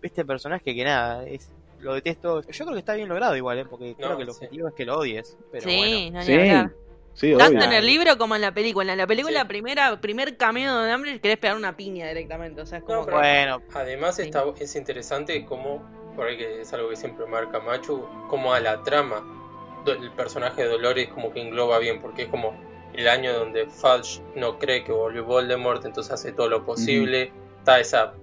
[0.01, 2.41] Este personaje que nada, es lo detesto.
[2.41, 3.65] Yo creo que está bien logrado igual, ¿eh?
[3.69, 4.36] porque creo No, que el sí.
[4.36, 5.38] objetivo es que lo odies.
[5.51, 6.17] Pero sí, bueno.
[6.17, 7.63] no, Sí, sí, Tanto obvio.
[7.67, 8.91] en el libro como en la película.
[8.93, 9.47] En la película, Sí.
[9.47, 12.62] primera, primer cameo de hambre, querés pegar una piña directamente.
[12.62, 14.23] O sea, es como No, que- pero- Bueno, Además Sí.
[14.23, 18.60] está, es interesante cómo, por ahí que es algo que siempre marca Machu, cómo a
[18.60, 19.37] la trama
[19.91, 22.56] el personaje de Dolores como que engloba bien, porque es como
[22.93, 27.80] el año donde Fudge no cree que volvió Voldemort, entonces hace todo lo posible, está
[27.80, 28.13] esa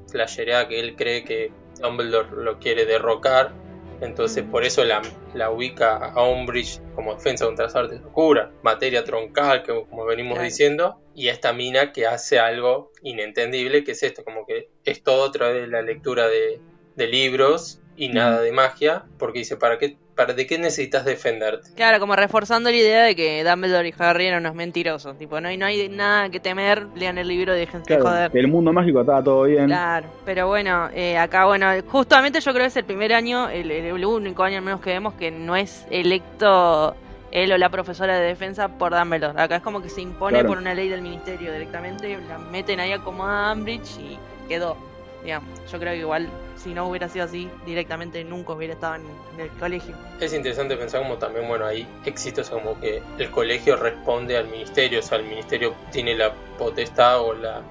[0.69, 3.53] que él cree que Dumbledore lo quiere derrocar,
[4.01, 5.03] entonces por eso la,
[5.35, 10.35] la ubica a Umbridge como defensa contra las artes oscuras, materia troncal, que como venimos
[10.35, 10.45] Claro.
[10.45, 15.25] diciendo, y esta mina que hace algo inentendible, que es esto, como que es todo
[15.25, 16.61] otra vez la lectura de,
[16.97, 21.71] de libros y nada de magia, porque dice, ¿para qué, para de qué necesitas defenderte?
[21.75, 25.19] Claro, como reforzando la idea de que Dumbledore y Harry eran unos mentirosos.
[25.19, 28.05] Tipo, no hay, no hay nada que temer, lean el libro y déjense de Claro,
[28.05, 28.31] joder.
[28.31, 29.67] que el mundo mágico estaba todo bien.
[29.67, 33.93] Claro, pero bueno, eh, acá, bueno, justamente yo creo que es el primer año, el,
[34.05, 36.95] único año al menos que vemos que no es electo
[37.33, 39.41] él o la profesora de defensa por Dumbledore.
[39.41, 40.49] Acá es como que se impone Claro.
[40.49, 44.77] por una ley del ministerio directamente, la meten ahí acomodada a Umbridge y quedó.
[45.25, 49.03] Digamos, yo creo que igual si no hubiera sido así, directamente nunca hubiera estado en,
[49.35, 49.95] en el colegio.
[50.21, 54.99] Es interesante pensar como también, bueno, hay éxitos como que el colegio responde al ministerio,
[55.01, 57.63] o sea, el ministerio tiene la potestad o la,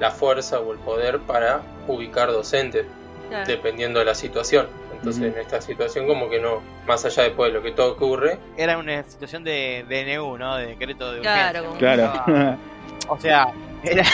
[0.00, 2.86] la fuerza o el poder para ubicar docentes,
[3.28, 3.44] Claro.
[3.46, 4.68] dependiendo de la situación.
[4.92, 8.38] Entonces, en esta situación, como que no, más allá después de lo que todo ocurre,
[8.56, 10.56] era una situación de DNU, ¿no?
[10.56, 11.78] De decreto de Claro, urgencia.
[11.96, 12.04] Claro.
[12.04, 12.56] Estaba-
[13.08, 13.46] O sea,
[13.86, 14.04] era,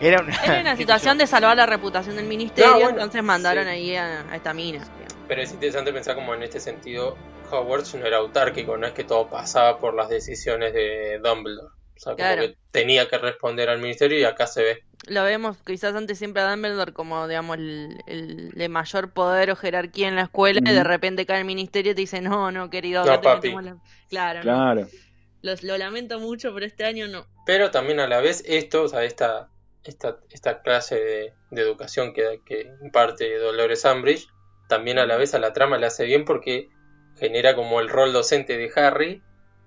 [0.00, 3.64] era una, Era una situación de salvar la reputación del ministerio, No, bueno, entonces mandaron
[3.64, 3.70] sí.
[3.70, 4.84] ahí a, a esta mina.
[5.28, 7.16] pero es interesante pensar como en este sentido,
[7.50, 11.68] Hogwarts no era autárquico, no es que todo pasaba por las decisiones de Dumbledore.
[11.96, 12.42] O sea, como Claro.
[12.42, 14.84] que tenía que responder al ministerio y acá se ve.
[15.06, 19.56] Lo vemos quizás antes siempre a Dumbledore como, digamos, el, el de mayor poder o
[19.56, 22.70] jerarquía en la escuela y de repente cae el ministerio y te dice, no, no,
[22.70, 23.48] querido, No, papi.
[23.48, 23.76] metemos la-".
[24.08, 24.86] Claro, no.
[25.42, 27.26] Los- lo lamento mucho, pero este año no.
[27.46, 29.48] Pero también a la vez esto, o sea, esta,
[29.84, 34.28] esta, esta clase de, de educación que, que imparte Dolores Umbridge,
[34.68, 36.68] también a la vez a la trama le hace bien porque
[37.16, 39.22] genera como el rol docente de Harry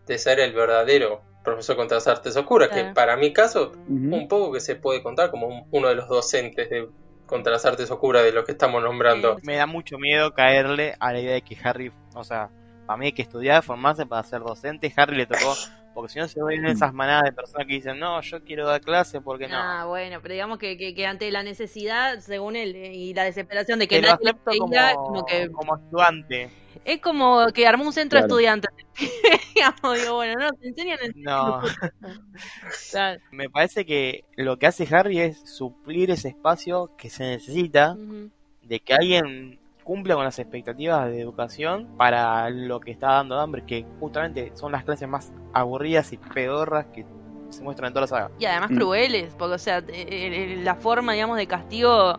[0.08, 3.74] de ser el verdadero profesor contra las artes oscuras, que para mi caso,
[4.12, 6.88] un poco que se puede contar como un- uno de los docentes de
[7.26, 9.38] contra las artes oscuras de los que estamos nombrando.
[9.44, 12.50] me da mucho miedo caerle a la idea de que Harry, o sea,
[12.86, 14.92] para mí hay que estudiar, formarse para ser docente.
[14.96, 15.56] Harry le tocó,
[15.94, 18.82] porque si no se ven esas manadas de personas que dicen, no, yo quiero dar
[18.82, 19.56] clase porque no.
[19.58, 23.24] Ah, bueno, pero digamos que, que, que ante la necesidad, según él, eh, y la
[23.24, 26.50] desesperación de que lo nadie le acepto como, como que como ayudante.
[26.86, 28.34] es como que armó un centro de Claro.
[28.36, 28.70] estudiantes.
[29.56, 31.60] digamos, digo, bueno, no, te enseñan en No,
[32.92, 33.20] Claro.
[33.32, 38.30] me parece que lo que hace Harry es suplir ese espacio que se necesita Ujú.
[38.64, 43.66] de que alguien cumpla con las expectativas de educación para lo que está dando Dumbledore,
[43.68, 47.06] que justamente son las clases más aburridas y pedorras que
[47.50, 48.32] se muestran en toda la saga.
[48.40, 48.78] Y además Mm.
[48.78, 52.18] crueles, porque, o sea, eh, eh, la forma, digamos, de castigo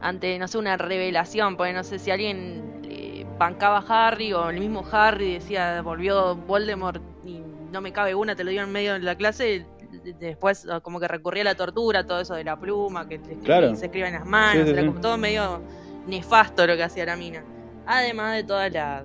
[0.00, 4.48] ante, no sé, una revelación, porque no sé si alguien eh, bancaba a Harry o
[4.50, 7.40] el mismo Harry decía, volvió Voldemort y
[7.72, 9.66] no me cabe una, te lo digo en medio de la clase,
[10.04, 13.36] de- después como que recurría a la tortura, todo eso de la pluma, que te
[13.38, 13.74] Claro.
[13.74, 15.60] se escribe en las manos, Sí, sí, era como todo medio
[16.06, 17.44] nefasto lo que hacía la mina.
[17.86, 19.04] Además de todas la-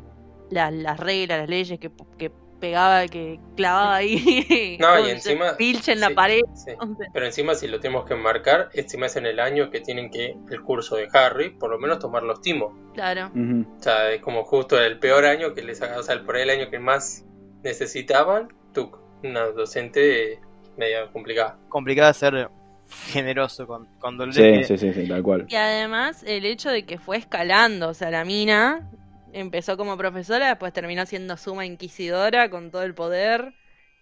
[0.50, 4.78] la- las reglas, las leyes que, que pegaba, que clavaba ahí.
[4.80, 6.42] No, y encima- Pilche en la pared.
[6.54, 6.72] sí.
[7.14, 10.36] Pero encima si lo tenemos que marcar, encima es en el año que tienen que
[10.50, 12.74] el curso de Harry, por lo menos tomar los timos.
[12.94, 13.32] Claro.
[13.36, 16.36] O sea, es como justo el peor año que les haga, o sea, el por
[16.36, 17.26] ahí el año que más
[17.64, 18.92] necesitaban, tú,
[19.24, 20.40] una docente
[20.78, 21.58] media complicada.
[21.70, 22.50] Complicado ser
[22.92, 24.68] generoso con, con Dolores.
[24.68, 25.46] Sí, sí, sí, sí, tal cual.
[25.50, 28.90] Y además el hecho de que fue escalando, o sea, la mina
[29.34, 33.54] empezó como profesora, después terminó siendo suma inquisidora con todo el poder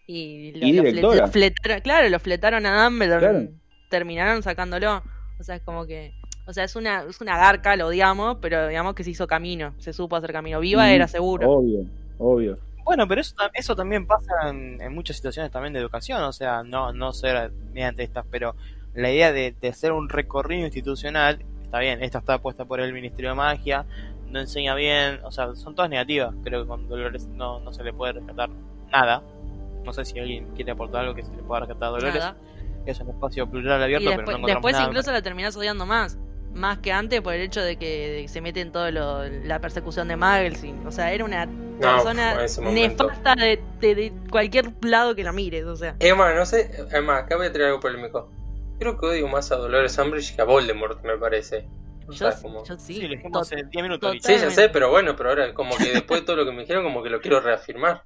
[0.07, 1.25] y lo, Y lo fle- directora.
[1.25, 3.47] lo fletaron, claro, lo fletaron a Dumbledore, Claro.
[3.89, 5.03] terminaron sacándolo.
[5.39, 6.11] O sea, es como que,
[6.47, 9.73] o sea, es una es una garca, lo odiamos, pero digamos que se hizo camino,
[9.77, 10.59] se supo hacer camino.
[10.59, 11.49] Viva era seguro.
[11.49, 11.85] Obvio,
[12.17, 12.57] obvio.
[12.83, 16.63] Bueno, pero eso, eso también pasa en, en muchas situaciones también de educación, o sea,
[16.63, 18.55] no, no ser mediante estas, pero
[18.93, 22.91] la idea de, de hacer un recorrido institucional, está bien, esta está puesta por el
[22.93, 23.85] Ministerio de Magia,
[24.29, 27.83] no enseña bien, o sea, son todas negativas, creo que con Dolores no, no se
[27.83, 28.49] le puede rescatar
[28.91, 29.21] nada.
[29.83, 32.15] No sé si alguien quiere aportar algo que se le pueda rescatar a Dolores.
[32.15, 32.35] Nada.
[32.85, 34.87] Es un espacio plural Y abierto, pero después, no encontramos después nada.
[34.87, 36.17] incluso la terminás odiando más.
[36.53, 40.07] más que antes por el hecho de que, se mete en todo lo, la persecución
[40.07, 40.63] de Muggles.
[40.63, 41.47] y- o sea, era una
[41.79, 42.35] persona
[42.71, 45.65] nefasta de, de- de cualquier lado que la mires.
[45.65, 48.29] O sea, Emma, no sé, además, acá voy a traer algo polémico.
[48.79, 51.67] Creo que odio más a Dolores Umbridge que a Voldemort, me parece.
[52.07, 52.95] O yo, sea, como- yo sí.
[52.95, 53.99] Sí, lo dijimos tot- hace 10 minutos.
[53.99, 54.07] total.
[54.09, 54.27] ahorita.
[54.27, 56.61] Sí, ya sé, pero bueno, pero ahora como que después de todo lo que me
[56.61, 58.03] dijeron, como que lo quiero reafirmar.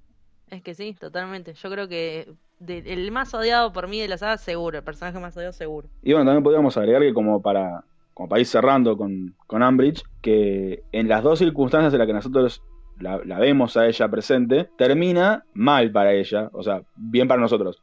[0.50, 1.54] Es que sí, totalmente.
[1.54, 4.78] Yo creo que de- el más odiado por mí de la saga, seguro.
[4.78, 5.88] El personaje más odiado, seguro.
[6.02, 10.04] Y bueno, también podríamos agregar que como para, como para ir cerrando con, con Umbridge,
[10.22, 12.62] que en las dos circunstancias en las que nosotros
[13.00, 17.82] la, la vemos a ella presente, termina mal para ella, o sea, bien para nosotros.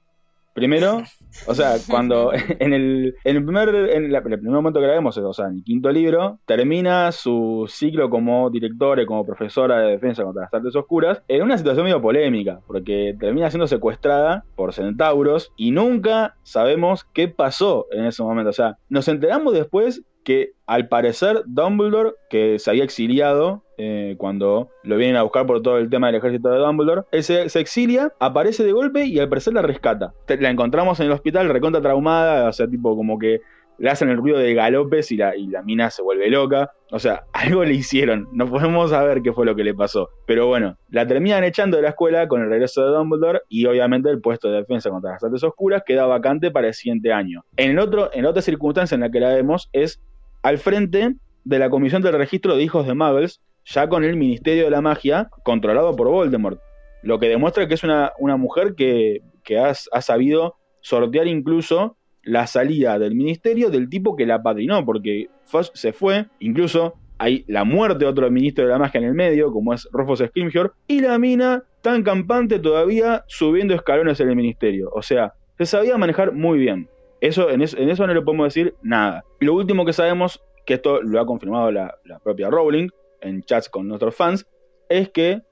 [0.53, 1.03] Primero,
[1.47, 4.93] o sea, cuando en el, en el primer en la- el primer momento que la
[4.95, 9.79] vemos, o sea, en el quinto libro, termina su ciclo como directora y como profesora
[9.81, 14.45] de defensa contra las artes oscuras en una situación medio polémica, porque termina siendo secuestrada
[14.57, 18.51] por centauros y nunca sabemos qué pasó en ese momento.
[18.51, 24.71] O sea, nos enteramos después que al parecer Dumbledore, que se había exiliado eh, cuando
[24.83, 28.13] lo vienen a buscar por todo el tema del ejército de Dumbledore, él se, exilia,
[28.21, 30.13] aparece de golpe y al parecer la rescata.
[30.39, 33.41] La encontramos en el hospital recontra traumada, o sea, tipo como que
[33.81, 36.71] le hacen el ruido de galopes y la, y la mina se vuelve loca.
[36.91, 38.29] O sea, algo le hicieron.
[38.33, 40.11] No podemos saber qué fue lo que le pasó.
[40.27, 44.11] Pero bueno, la terminan echando de la escuela con el regreso de Dumbledore y obviamente
[44.11, 47.43] el puesto de defensa contra las artes oscuras queda vacante para el siguiente año.
[47.57, 50.03] En, el otro, en otra circunstancia en la que la vemos es
[50.43, 51.15] al frente
[51.45, 54.81] de la Comisión del Registro de Hijos de Muggles, ya con el Ministerio de la
[54.81, 56.61] Magia controlado por Voldemort.
[57.03, 61.97] Lo que demuestra que es una, una mujer que, que ha, ha sabido sortear incluso
[62.23, 65.29] la salida del ministerio del tipo que la padrinó, porque
[65.75, 69.53] se fue, incluso hay la muerte de otro ministro de la magia en el medio,
[69.53, 74.91] como es Rufus Scrimgeour, y la mina tan campante todavía subiendo escalones en el ministerio.
[74.95, 76.89] O sea, se sabía manejar muy bien.
[77.21, 79.25] Eso, en, eso, en eso no le podemos decir nada.
[79.41, 82.89] Lo último que sabemos, que esto lo ha confirmado la, la propia Rowling
[83.21, 84.47] en chats con nuestros fans,
[84.89, 85.43] es que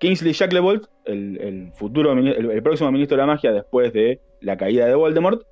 [0.00, 4.56] Kingsley Shacklebolt, el, el futuro, el, el próximo ministro de la magia después de la
[4.56, 5.42] caída de Voldemort,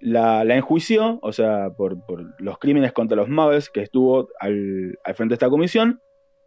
[0.00, 4.98] la, la enjuició, o sea, por, por los crímenes contra los Muggles que estuvo al,
[5.04, 6.00] al frente de esta comisión,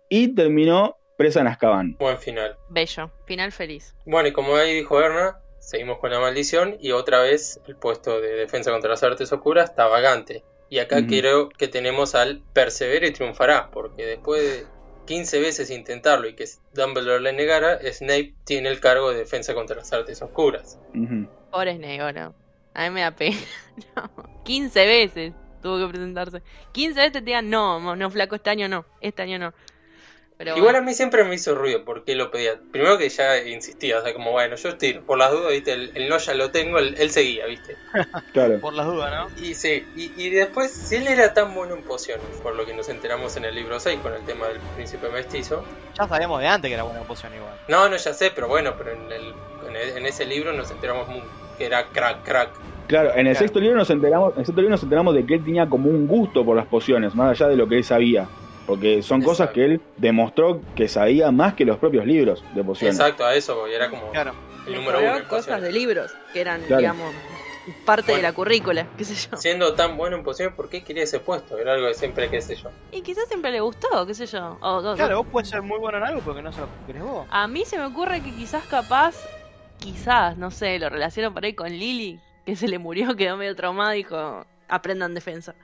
[0.10, 1.96] y terminó presa en Azkaban.
[1.98, 2.56] Buen final.
[2.70, 3.10] Bello.
[3.26, 3.96] Final feliz.
[4.06, 5.38] Bueno, y como ahí dijo Erna,
[5.68, 9.70] seguimos con la maldición y otra vez el puesto de defensa contra las artes oscuras
[9.70, 10.46] está vagante.
[10.70, 11.08] Y acá Ujú.
[11.08, 14.66] creo que tenemos al persevera y triunfará, porque después de
[15.06, 19.76] 15 veces intentarlo y que Dumbledore le negara, Snape tiene el cargo de defensa contra
[19.76, 20.80] las artes oscuras.
[20.96, 21.28] Ujú.
[21.52, 22.34] Pobre Snape, boludo.
[22.74, 23.36] A mí me da pena.
[23.96, 24.10] No.
[24.46, 26.42] 15 veces tuvo que presentarse.
[26.72, 28.86] 15 veces te digan, no, no, flaco, este año no.
[29.02, 29.54] Este año no.
[30.38, 32.62] Pero Igual a bueno, mí siempre me hizo ruido porque lo pedía.
[32.72, 35.74] Primero que ya insistía, o sea, como bueno, yo estoy por las dudas, ¿viste?
[35.74, 37.82] El, el no ya lo tengo, él, él seguía, ¿viste?
[38.34, 38.60] Claro.
[38.60, 39.32] Por las dudas, ¿no?
[39.36, 42.74] Y sí, y, y después, si él era tan bueno en pociones, por lo que
[42.74, 45.68] nos enteramos en el libro 6 con el tema del príncipe mestizo.
[46.00, 47.60] Ya sabíamos de antes que era buena poción igual.
[47.68, 50.72] No, no, ya sé, pero bueno, pero en, el, en, el- en ese libro nos
[50.72, 52.62] enteramos mu- que era crack, crack.
[52.88, 53.40] Claro, en el Claro.
[53.40, 55.90] sexto libro nos enteramos, en el sexto libro nos enteramos de que él tenía como
[55.90, 58.32] un gusto por las pociones, más allá de lo que él sabía.
[58.68, 63.00] Porque son cosas que él demostró que sabía más que los propios libros de pociones.
[63.00, 64.34] Exacto, a eso, voy, era como Claro.
[64.66, 65.12] el me número uno.
[65.28, 65.64] cosas pociones.
[65.64, 66.82] de libros que eran, Claro.
[66.82, 67.16] digamos,
[67.86, 69.38] parte de la currícula, qué sé yo.
[69.38, 71.58] Siendo tan bueno en pociones, ¿por qué quería ese puesto?
[71.58, 72.70] Era algo que siempre, qué sé yo.
[72.92, 74.58] Y quizás siempre le gustó, qué sé yo.
[74.62, 77.04] O- o- Claro, vos puedes ser muy bueno en algo porque no se lo querés
[77.04, 77.26] vos.
[77.32, 79.16] A mí se me ocurre que quizás capaz,
[79.78, 83.56] quizás, no sé, lo relaciono por ahí con Lily, que se le murió, quedó medio
[83.56, 85.56] traumada y dijo, aprendan defensa.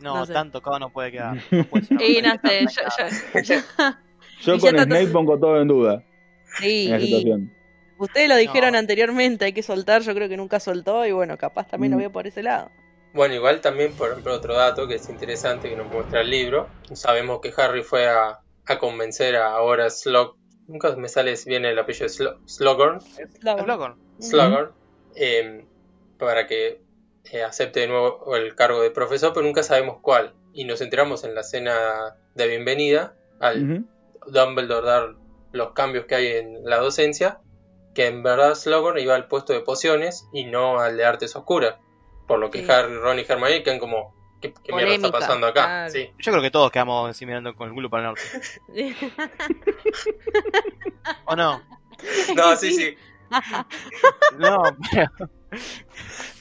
[0.00, 0.32] No, No sé.
[0.32, 1.36] tan tocado no puede quedar.
[1.50, 2.00] No puede ser.
[2.02, 3.60] Y no sé, yo, yo- yo-
[4.42, 6.04] Yo Y con tanto- Snape pongo todo en duda
[6.60, 7.52] sí, en situación.
[7.98, 8.78] ustedes lo dijeron No.
[8.78, 12.00] anteriormente, hay que soltar, yo creo que nunca soltó y bueno, capaz también lo Mm.
[12.00, 12.70] veo por ese lado.
[13.14, 16.68] Bueno, igual también, por ejemplo, otro dato que es interesante que nos muestra el libro.
[16.92, 20.36] Sabemos que Harry fue a, a convencer a ahora Slog...
[20.68, 22.98] Nunca me sale bien el apellido de Slo- Slughorn.
[23.18, 23.96] Es loco.
[24.20, 24.70] Slughorn,
[25.16, 25.64] eh,
[26.18, 26.82] para que
[27.32, 30.34] eh, acepte de nuevo el cargo de profesor, pero nunca sabemos cuál.
[30.52, 33.84] Y nos enteramos en la escena de bienvenida al.
[34.26, 35.14] Dumbledore dar
[35.52, 37.40] los cambios que hay en la docencia,
[37.94, 41.76] que en verdad Slughorn iba al puesto de pociones y no al de artes oscuras.
[42.26, 42.70] Por lo que Sí.
[42.70, 45.64] Harry, Ron y Hermione quedan como, ¿qué, qué mierda está pasando acá?
[45.64, 45.90] claro.
[45.90, 46.10] Sí.
[46.18, 48.22] Yo creo que todos quedamos así mirando con el culo para el norte.
[51.24, 51.62] ¿O no?
[52.36, 52.96] No, sí, sí.
[54.38, 54.62] No,
[54.92, 55.30] pero...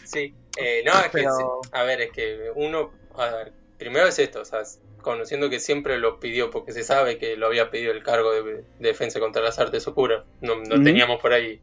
[0.08, 4.18] Sí, eh, no, es que, Pero- a ver, es que uno, a ver, primero es
[4.20, 4.62] esto, o sea,
[5.02, 8.44] conociendo que siempre lo pidió, porque se sabe que lo había pedido el cargo de,
[8.44, 11.62] de defensa contra las artes oscuras, no, teníamos por ahí,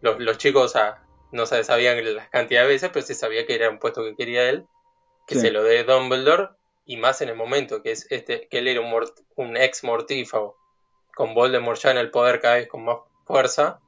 [0.00, 3.46] los, los chicos, o sea, no se sabían las cantidad de veces, pero se sabía
[3.46, 4.64] que era un puesto que quería él,
[5.26, 5.40] que Sí.
[5.42, 6.50] se lo dé Dumbledore,
[6.84, 9.82] y más en el momento que es este que él era un, mort- un ex
[9.82, 10.56] mortífago
[11.14, 13.80] con Voldemort ya en el poder cada vez con más fuerza,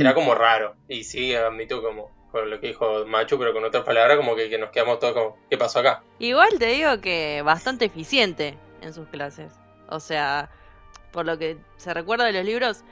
[0.00, 0.74] era como raro.
[0.88, 4.50] Y sí, admito como con lo que dijo Machu, pero con otras palabras como que,
[4.50, 6.02] que nos quedamos todos como, ¿qué pasó acá?
[6.18, 9.52] Igual te digo que bastante eficiente en sus clases.
[9.88, 10.50] O sea,
[11.12, 12.82] por lo que se recuerda de los libros,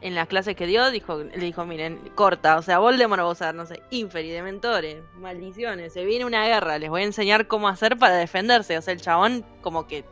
[0.00, 3.32] en las clases que dio, dijo, le dijo, miren, corta, o sea, Voldemort va a
[3.32, 7.68] usar, no sé, inferi, dementores, maldiciones, se viene una guerra, les voy a enseñar cómo
[7.68, 8.78] hacer para defenderse.
[8.78, 10.06] O sea, el chabón como que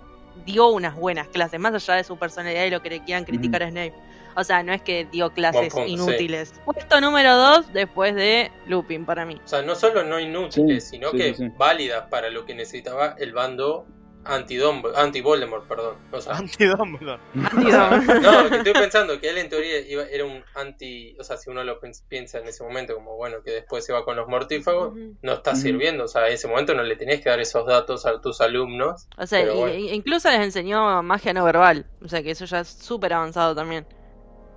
[0.45, 3.63] dio unas buenas clases, más allá de su personalidad y lo que le quieran criticar
[3.63, 3.95] a Snape.
[4.37, 5.93] O sea, no es que dio clases punto, sí.
[5.93, 6.61] inútiles.
[6.65, 9.41] Puesto número dos después de Lupin para mí.
[9.45, 13.15] O sea, no solo no inútiles, Sí, sino sí, que válidas para lo que necesitaba
[13.19, 13.87] el bando
[14.27, 15.97] anti-Voldemort, perdón.
[16.11, 17.21] O sea, Anti-Dumbledore.
[17.35, 21.51] No, que estoy pensando que él en teoría iba- era un anti, o sea, si
[21.51, 21.79] uno lo
[22.09, 25.55] piensa en ese momento como bueno, que después se va con los mortífagos, no está
[25.55, 28.41] sirviendo, o sea, en ese momento no le tenías que dar esos datos a tus
[28.41, 29.09] alumnos.
[29.19, 29.75] O sea, bueno.
[29.75, 31.87] incluso les enseñó magia no verbal.
[32.03, 33.87] O sea, que eso ya es súper avanzado también.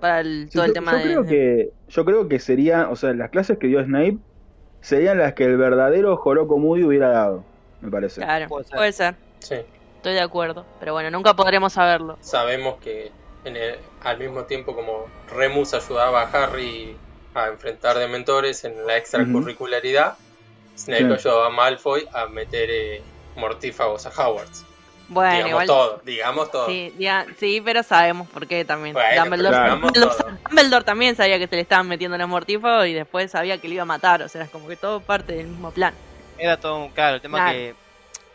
[0.00, 1.04] Para el, Sí, todo el yo, tema yo de.
[1.04, 4.18] creo que yo creo que sería, o sea, las clases que dio Snape
[4.80, 7.44] serían las que el verdadero Joroco Moody hubiera dado,
[7.80, 8.20] me parece.
[8.20, 9.16] Claro, Puede puede ser.
[9.40, 9.56] Sí,
[9.96, 10.64] Estoy de acuerdo.
[10.78, 12.16] Pero bueno, nunca podremos saberlo.
[12.20, 13.10] sabemos que
[13.44, 16.96] en el- al mismo tiempo como Remus ayudaba a Harry
[17.34, 20.14] a enfrentar dementores en la extracurricularidad,
[20.76, 21.28] Snape Sí.
[21.28, 23.02] ayudaba a Malfoy a meter eh,
[23.36, 24.64] mortífagos a Hogwarts.
[25.08, 25.66] Bueno, digamos igual.
[25.66, 26.66] todo, digamos todo.
[26.66, 26.94] Sí,
[27.38, 28.92] sí, pero sabemos por qué también.
[28.94, 33.68] Bueno, Dumbledore, también sabía que se le estaban metiendo los mortífagos y después sabía que
[33.68, 34.22] le iba a matar.
[34.22, 35.94] O sea, es como que todo parte del mismo plan.
[36.36, 37.52] Era todo un claro, el tema Claro.
[37.52, 37.74] que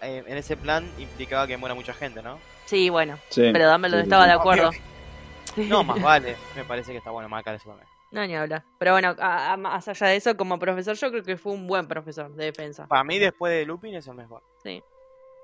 [0.02, 2.40] eh, en ese plan implicaba que muera mucha gente, ¿no?
[2.66, 3.18] Sí, bueno.
[3.30, 4.30] Sí, Pero Dumbledore sí, estaba sí.
[4.30, 4.72] de acuerdo.
[5.58, 6.36] No, más vale.
[6.56, 7.88] Me parece que está bueno marcar eso también.
[8.12, 8.64] No, ni hablar.
[8.80, 11.68] Pero bueno, a- a- más allá de eso, como profesor, yo creo que fue un
[11.68, 12.88] buen profesor de defensa.
[12.88, 14.42] Para mí, después de Lupin, eso es mejor.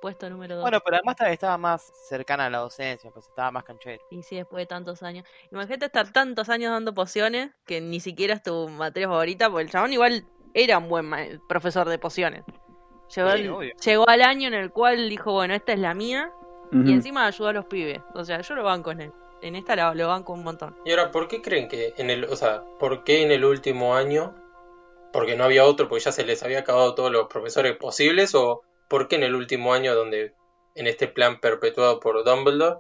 [0.01, 0.63] Puesto número dos.
[0.63, 4.01] Bueno, pero además estaba- más cercana a la docencia, pues estaba más canchero.
[4.09, 5.25] Y sí, después de tantos años.
[5.51, 9.69] Imagínate estar tantos años dando pociones que ni siquiera es tu materia favorita, porque el
[9.71, 11.11] chabón igual era un buen
[11.47, 12.43] profesor de pociones.
[13.15, 16.31] Llegó, Sí, llegó al año en el cual dijo, bueno, esta es la mía,
[16.71, 17.99] y encima ayudó a los pibes.
[18.13, 19.11] O sea, yo lo banco en él.
[19.41, 20.75] En esta lo, lo banco un montón.
[20.85, 23.95] Y ahora, ¿por qué creen que en el, o sea, por qué en el último
[23.95, 24.35] año,
[25.11, 28.61] porque no había otro, porque ya se les había acabado todos los profesores posibles, o
[28.89, 30.33] por qué en el último año donde
[30.75, 32.79] en este plan perpetuado por Dumbledore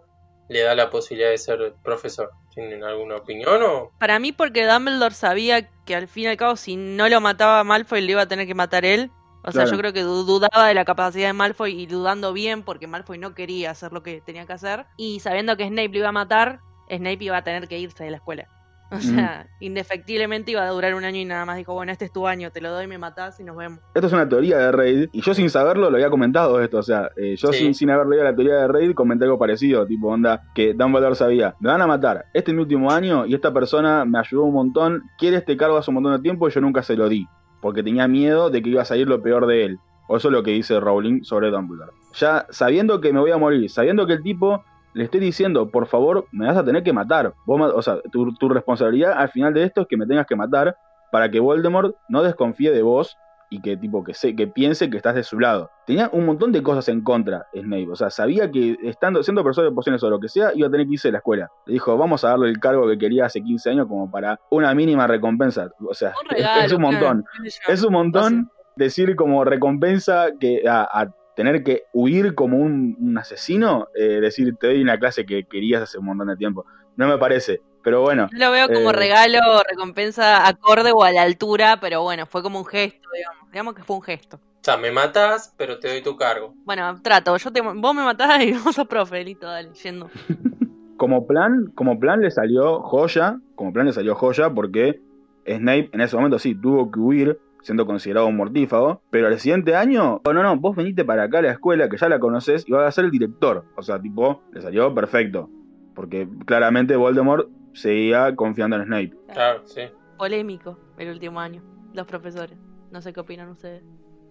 [0.49, 2.31] le da la posibilidad de ser profesor?
[2.53, 3.91] ¿Tienen alguna opinión o?
[3.99, 7.63] Para mí, porque Dumbledore sabía que al fin y al cabo, si no lo mataba
[7.63, 9.11] Malfoy, le iba a tener que matar él.
[9.45, 9.71] O sea, Claro.
[9.71, 13.17] yo creo que du- dudaba de la capacidad de Malfoy y dudando bien, porque Malfoy
[13.19, 14.85] no quería hacer lo que tenía que hacer.
[14.97, 18.11] Y sabiendo que Snape lo iba a matar, Snape iba a tener que irse de
[18.11, 18.47] la escuela.
[18.99, 22.11] O sea, indefectiblemente iba a durar un año y nada más dijo, bueno, este es
[22.11, 23.79] tu año, te lo doy, me matás y nos vemos.
[23.93, 26.83] Esto es una teoría de Raid, y yo sin saberlo lo había comentado esto, o
[26.83, 27.59] sea, eh, yo Sí.
[27.59, 31.15] sin, sin haber leído la teoría de Raid comenté algo parecido, tipo onda, que Dumbledore
[31.15, 34.43] sabía, me van a matar, este es mi último año y esta persona me ayudó
[34.43, 37.07] un montón, quiere este cargo hace un montón de tiempo y yo nunca se lo
[37.09, 37.27] di,
[37.61, 39.79] porque tenía miedo de que iba a salir lo peor de él.
[40.11, 41.91] O eso es lo que dice Rowling sobre Dumbledore.
[42.15, 44.63] Ya sabiendo que me voy a morir, sabiendo que el tipo
[44.93, 47.33] le estoy diciendo, por favor, me vas a tener que matar.
[47.45, 50.35] Vos, o sea, tu, tu responsabilidad al final de esto es que me tengas que
[50.35, 50.75] matar
[51.11, 53.17] para que Voldemort no desconfíe de vos
[53.51, 55.71] y que tipo que se, que piense que estás de su lado.
[55.87, 59.65] Tenía un montón de cosas en contra Snape, o sea, sabía que estando siendo profesor
[59.65, 61.49] de pociones o lo que sea, iba a tener que irse de la escuela.
[61.65, 64.75] Le dijo, "Vamos a darle el cargo que quería hace 15 años como para una
[64.75, 67.23] mínima recompensa." O sea, Un es- regalo, es, un montón.
[67.23, 67.73] claro.
[67.73, 73.17] Es un montón decir como recompensa que a, a tener que huir como un, un
[73.17, 76.65] asesino, eh, decir te doy una clase que querías hace un montón de tiempo.
[76.97, 78.27] No me parece, pero bueno.
[78.33, 82.43] Yo lo veo como Eh, regalo recompensa acorde o a la altura, pero bueno, fue
[82.43, 83.51] como un gesto, digamos.
[83.53, 84.35] Digamos que fue un gesto.
[84.35, 86.53] O sea, me matas, pero te doy tu cargo.
[86.65, 90.09] Bueno, trato, yo te, vos me matás y vos sos profe, listo, dale, yendo.
[90.97, 94.99] como plan, como plan le salió joya, como plan le salió joya porque
[95.45, 99.75] Snape en ese momento sí tuvo que huir siendo considerado un mortífago, pero al siguiente
[99.75, 102.63] año, oh, no, no, vos veniste para acá a la escuela que ya la conoces
[102.67, 103.65] y vas a ser el director.
[103.75, 105.49] O sea, tipo, le salió perfecto,
[105.95, 109.13] porque claramente Voldemort seguía confiando en Snape.
[109.33, 109.81] Claro, sí.
[110.17, 111.61] Polémico el último año,
[111.93, 112.57] los profesores.
[112.91, 113.83] No sé qué opinan ustedes.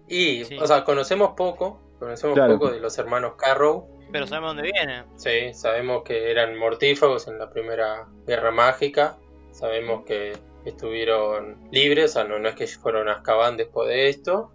[0.07, 0.57] Y, Sí.
[0.59, 2.53] o sea, conocemos poco, conocemos Claro.
[2.59, 3.87] poco de los hermanos Carrow.
[4.11, 5.03] Pero sabemos dónde viene.
[5.15, 9.17] Sí, sabemos que eran mortífagos en la primera guerra mágica.
[9.51, 10.33] Sabemos que
[10.65, 14.51] estuvieron libres, o sea, no, no es que fueron a Azkaban después de esto.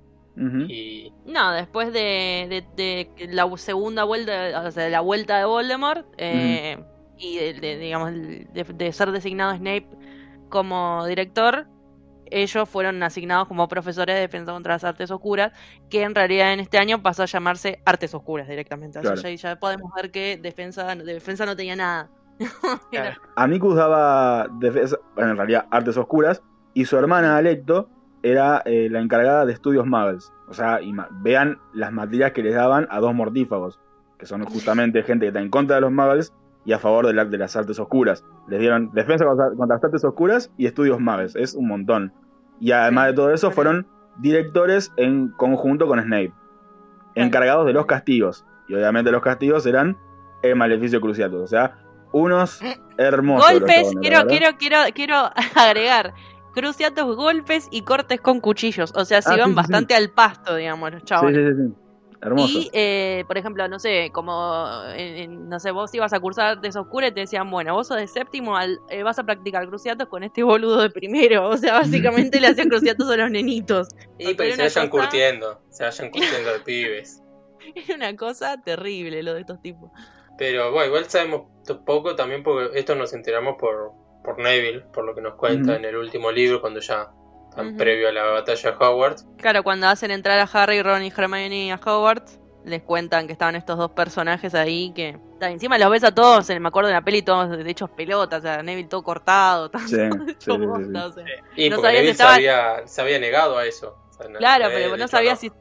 [0.69, 5.45] Y No, después de, de- de la segunda vuelta, o sea, de la vuelta de
[5.45, 6.77] Voldemort, eh,
[7.17, 9.87] y de, de- digamos, de, de ser designado Snape
[10.49, 11.69] como director,
[12.27, 15.53] ellos fueron asignados como profesores de defensa contra las artes oscuras,
[15.89, 18.99] que en realidad en este año pasó a llamarse artes oscuras directamente.
[18.99, 19.23] Así Claro.
[19.23, 22.11] ya, ya podemos ver que defensa, de defensa no tenía nada.
[23.37, 26.43] Amicus daba defensa, bueno, en realidad artes oscuras,
[26.75, 27.89] y su hermana Alecto
[28.23, 30.33] era eh, la encargada de estudios muggles.
[30.49, 30.81] O sea,
[31.23, 33.81] vean las materias que les daban a dos mortífagos,
[34.19, 36.33] que son justamente gente que está en contra de los muggles
[36.65, 38.25] y a favor de, la- de las artes oscuras.
[38.49, 42.13] Les dieron defensa contra, contra las artes oscuras y estudios muggles, es un montón.
[42.61, 43.87] Y además de todo eso, fueron
[44.19, 46.33] directores en conjunto con Snape,
[47.15, 48.45] encargados de los castigos.
[48.69, 49.97] Y obviamente los castigos eran
[50.43, 51.79] el maleficio cruciatus, o sea,
[52.15, 52.61] unos
[52.97, 53.51] hermosos.
[53.51, 56.15] golpes, quiero, quiero, quiero, quiero agregar.
[56.55, 58.93] Cruciatos, golpes y cortes con cuchillos.
[58.95, 61.33] O sea, se Ah, iban sí, sí, bastante al pasto, digamos, los chavos.
[61.33, 61.75] Sí, sí, sí, sí.
[62.23, 62.59] Hermoso.
[62.59, 66.47] Y, eh, por ejemplo, no sé, como, en- en- no sé, vos ibas a cursar
[66.57, 69.67] artes oscuras y te decían, bueno, vos sos de séptimo, al- eh, vas a practicar
[69.69, 71.49] cruciatos con este boludo de primero.
[71.51, 73.89] O sea, básicamente le hacían cruciatos a los nenitos.
[74.19, 77.21] Y pues se vayan cosa- curtiendo, se vayan curtiendo de pibes.
[77.75, 79.91] Era una cosa terrible lo de estos tipos.
[80.39, 81.43] Pero bueno, igual sabemos
[81.85, 83.93] poco también porque esto nos enteramos por,
[84.25, 87.11] por Neville, por lo que nos cuenta en el último libro, cuando ya
[87.55, 89.27] tan previo a la batalla de Hogwarts.
[89.39, 93.55] Claro, cuando hacen entrar a Harry, Ron y Hermione a Hogwarts, les cuentan que estaban
[93.57, 95.19] estos dos personajes ahí que...
[95.41, 98.39] Encima los ves a todos, en- me acuerdo de la peli, todos de hechos pelotas,
[98.41, 99.97] o sea, Neville todo cortado, todo Sí,
[100.49, 101.11] bosta, sí.
[101.11, 101.25] o sea.
[101.55, 103.99] Y No porque Neville estaba- se, había, se había negado a eso.
[104.09, 105.37] O sea, no- Claro, había pero no sabía no.
[105.37, 105.53] si,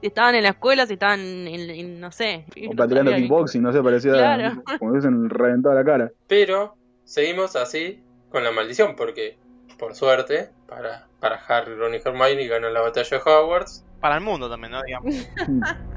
[0.00, 2.44] si estaban en la escuela, si estaban en, en- no sé.
[2.56, 4.62] O no practicando kickboxing, no sé, parecía Claro.
[4.78, 6.10] como hubiesen reventado la cara.
[6.26, 9.38] Pero seguimos así con la maldición, porque
[9.78, 13.84] por suerte, para, para Harry, Ron y Hermione ganan la batalla de Hogwarts.
[14.00, 14.82] Para el mundo también, ¿no?
[14.82, 15.14] Digamos.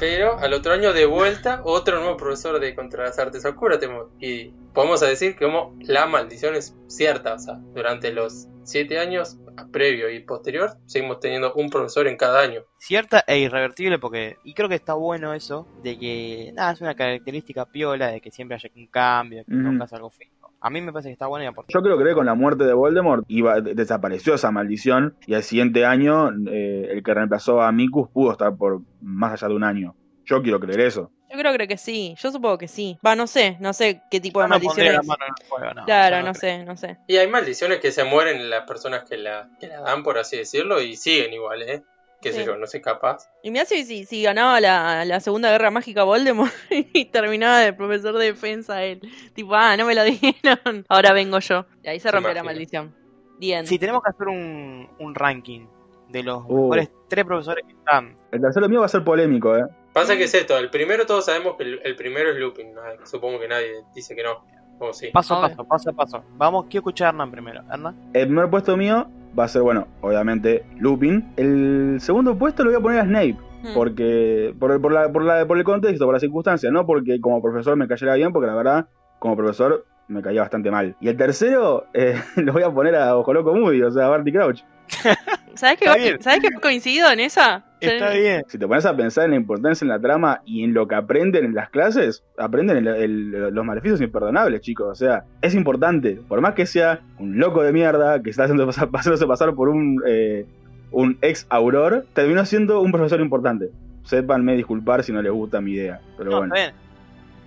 [0.00, 4.06] Pero al otro año de vuelta, otro nuevo profesor de contra las artes oscuras tenemos.
[4.18, 7.34] Y podemos decir que como la maldición es cierta.
[7.34, 9.36] O sea, durante los siete años,
[9.70, 12.62] previo y posterior, seguimos teniendo un profesor en cada año.
[12.78, 14.38] Cierta e irrevertible porque...
[14.42, 16.50] Y creo que está bueno eso, de que...
[16.54, 19.62] Nada, es una característica piola, de que siempre haya un cambio, que Ujú.
[19.62, 20.39] nunca es algo fijo.
[20.62, 21.70] A mí me parece que está bueno y aporta.
[21.72, 25.42] Yo creo que con la muerte de Voldemort iba, de- desapareció esa maldición y al
[25.42, 29.64] siguiente año eh, el que reemplazó a Mikus pudo estar por más allá de un
[29.64, 29.94] año.
[30.26, 31.10] Yo quiero creer eso.
[31.32, 32.98] Yo creo, creo que sí, yo supongo que sí.
[33.06, 34.92] Va, no sé, no sé qué tipo de No maldiciones.
[34.94, 35.84] la mano en el fuego, no.
[35.84, 36.98] claro, no, sé, no sé.
[37.06, 40.36] Y hay maldiciones que se mueren las personas que la, que la dan, por así
[40.36, 41.82] decirlo, y siguen igual, ¿eh?
[42.22, 43.30] Qué sé yo, no sé capaz.
[43.42, 47.72] Y me hace si, si ganaba la, la Segunda Guerra Mágica Voldemort y terminaba de
[47.72, 49.00] profesor de defensa él.
[49.34, 50.84] Tipo, ah, no me lo dieron.
[50.88, 51.64] Ahora vengo yo.
[51.82, 52.94] Y ahí se rompe la maldición.
[53.38, 53.66] Bien.
[53.66, 55.66] Si tenemos que hacer un, un ranking
[56.08, 56.64] de los Uh.
[56.64, 58.16] mejores tres profesores que están.
[58.32, 59.64] El tercero mío va a ser polémico, ¿eh?
[59.92, 62.80] Pasa que es esto, el primero todos sabemos que el, el primero es Lupin, ¿no?
[63.06, 64.44] supongo que nadie dice que no.
[64.92, 65.08] Sí.
[65.12, 66.24] Paso a paso, paso a paso.
[66.36, 67.62] Vamos, quiero escuchar a Hernán primero.
[67.70, 68.10] Hernán.
[68.14, 69.08] El primer puesto mío
[69.38, 71.32] va a ser, bueno, obviamente Lupin.
[71.36, 73.36] El segundo puesto lo voy a poner a Snape.
[73.62, 73.74] Mm.
[73.74, 77.20] Porque, por, el- por, la, por, la, por el contexto, por las circunstancias, no porque
[77.20, 78.86] como profesor me cayera bien, porque la verdad,
[79.18, 80.96] como profesor me caía bastante mal.
[81.00, 84.08] Y el tercero, eh, lo voy a poner a Ojo Loco Moody, o sea, a
[84.08, 84.62] Barty Crouch.
[85.54, 86.22] ¿Sabes que, Está bien.
[86.22, 87.64] ¿Sabes que he coincidido en esa?
[87.80, 88.44] Está bien.
[88.48, 90.94] Si te pones a pensar en la importancia en la trama y en lo que
[90.94, 94.88] aprenden en las clases, aprenden el- el- los maleficios imperdonables, chicos.
[94.90, 96.20] O sea, es importante.
[96.28, 99.68] Por más que sea un loco de mierda que está haciendo pasar, haciéndose pasar por
[99.68, 100.46] un, eh,
[100.92, 103.70] un ex auror, terminó siendo un profesor importante.
[104.04, 106.00] Sépanme disculpar si no les gusta mi idea.
[106.16, 106.54] Pero No, bueno.
[106.54, 106.80] está bien.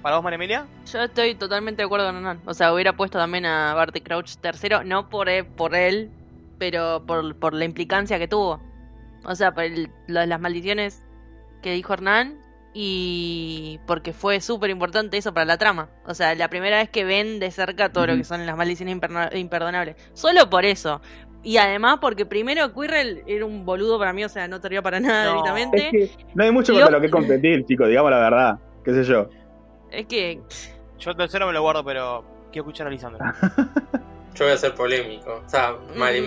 [0.01, 0.65] ¿Para vos, María Emilia?
[0.91, 2.39] Yo estoy totalmente de acuerdo con Hernán.
[2.45, 6.09] O sea, hubiera puesto también a Barty Crouch tercero, no por él, por él
[6.64, 8.61] pero por, por la implicancia que tuvo.
[9.26, 11.03] O sea, por el- lo- las maldiciones
[11.61, 12.38] que dijo Hernán
[12.74, 15.89] y porque fue súper importante eso para la trama.
[16.05, 18.97] O sea, la primera vez que ven de cerca todo lo que son las maldiciones
[19.34, 19.97] imperdonables.
[20.14, 21.01] Solo por eso.
[21.43, 25.01] Y además porque primero Quirrell era un boludo para mí, o sea, no servía para
[25.01, 25.32] nada No.
[25.32, 25.88] directamente.
[25.88, 28.59] Es que no hay mucho contra lo- lo que competir, chicos, digamos la verdad.
[28.86, 29.28] ¿Qué sé yo?
[29.91, 30.39] Es que
[30.97, 33.20] Yo el tercero me lo guardo, pero quiero escuchar a Lisandro.
[34.36, 35.43] Yo voy a ser polémico.
[35.45, 36.25] O sea, María Mm.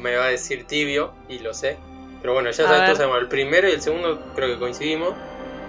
[0.00, 1.76] Me va a decir tibio, y lo sé.
[2.22, 5.14] Pero bueno, ya sabes, el primero y el segundo creo que coincidimos.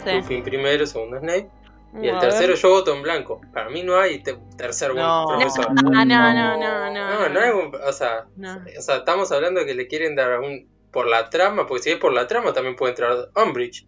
[0.04, 0.12] sí.
[0.14, 1.50] Lupin primero, segundo Snape.
[2.02, 3.42] Y el tercero yo voto en blanco.
[3.54, 5.26] Para mí no hay te- tercer buen No.
[5.28, 5.68] profesor.
[5.74, 7.30] No, no, no, no, No, no.
[7.30, 8.62] no hay un- o sea, No.
[8.78, 11.90] o sea, estamos hablando de que le quieren dar un por la trama, porque si
[11.92, 13.86] es por la trama también puede entrar Umbridge.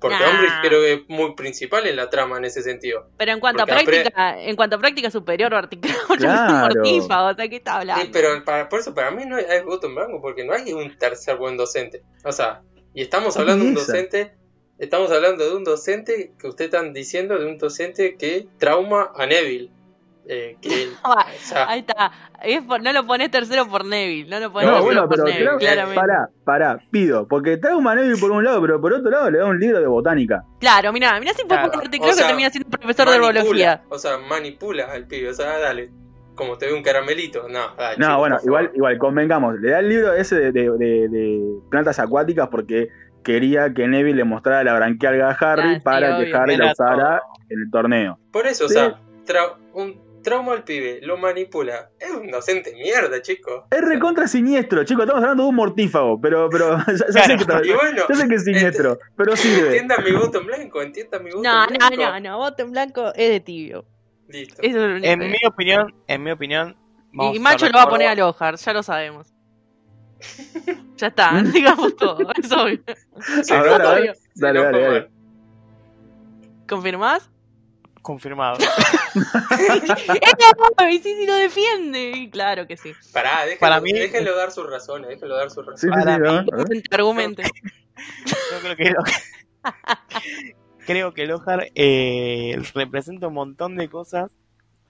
[0.00, 0.60] Porque Nah.
[0.62, 3.08] Creo que es muy principal en la trama en ese sentido.
[3.16, 6.74] Pero en cuanto a Porque práctica, en cuanto a práctica superior, Crouch es Claro.
[6.74, 8.04] mortífago, o sea, ¿qué está hablando?
[8.04, 10.52] Sí, pero para, por eso para mí no hay, hay voto en blanco, porque no
[10.52, 12.02] hay un tercer buen docente.
[12.24, 12.62] O sea,
[12.94, 14.32] y estamos hablando de un docente,
[14.78, 19.26] estamos hablando de un docente que ustedes están diciendo de un docente que trauma a
[19.26, 19.70] Neville.
[20.28, 21.26] Eh, que él- Ah,
[21.68, 22.10] Ahí está.
[22.42, 24.28] Es por- no lo pones tercero por Neville.
[24.30, 26.00] No lo pones No, bueno, por pero Neville, creo- claramente.
[26.00, 29.46] pará, pará, pido, porque trauma Neville por un lado, pero por otro lado le da
[29.46, 30.44] un libro de botánica.
[30.60, 31.72] Claro, mira, mira si puedo Claro.
[31.72, 33.82] ponerte, O creo sea, que termina siendo profesor de herbología.
[33.88, 35.90] O sea, manipula al pibe, o sea, dale.
[36.34, 39.80] Como te ve un caramelito, no, dale, No, chico, bueno, igual, igual, convengamos, le da
[39.80, 42.88] el libro ese de, de- de- de plantas acuáticas porque
[43.22, 46.26] quería que Neville le mostrara la branquialga a Harry Ah, sí, para obvio.
[46.26, 47.44] que Harry la usara todo.
[47.50, 48.18] en el torneo.
[48.32, 48.76] Por eso, Sí.
[48.78, 48.98] o sea,
[49.74, 51.90] un trauma al pibe, lo manipula.
[51.98, 53.66] Es un docente mierda, chico.
[53.70, 57.68] Es recontra siniestro, chicos, estamos hablando de un mortífago, pero, pero ya, ya sé que,
[57.68, 59.66] Y bueno, ya sé que es siniestro, pero sirve.
[59.68, 61.96] entienda mi voto en blanco, entienda mi voto No, en no, blanco.
[61.96, 62.38] no, no.
[62.38, 63.84] Voto en blanco es de tibio.
[64.28, 64.62] Listo.
[64.62, 66.76] Eso es lo único En mi opinión, en mi opinión.
[67.34, 68.32] Y Macho lo va a poner a acuerdo.
[68.38, 69.34] Lohar, ya lo sabemos.
[70.96, 72.80] ya está, digamos todo, es obvio.
[73.42, 75.10] Sí, A no ver, a fue- ver, sí, dale, no dale, dale.
[76.68, 77.28] ¿Confirmás?
[78.02, 78.58] Confirmado.
[79.14, 82.28] ¡Eh, y sí, sí lo defiende!
[82.32, 82.92] Claro que sí.
[83.12, 85.80] Pará, Para mí- déjenlo dar sus razones, déjenlo dar sus razones.
[85.80, 86.82] sí, Para sí, mí- a ver.
[86.90, 87.42] Argumente.
[88.26, 89.02] Yo creo que lo-
[90.86, 94.32] creo que Lohar eh, representa un montón de cosas,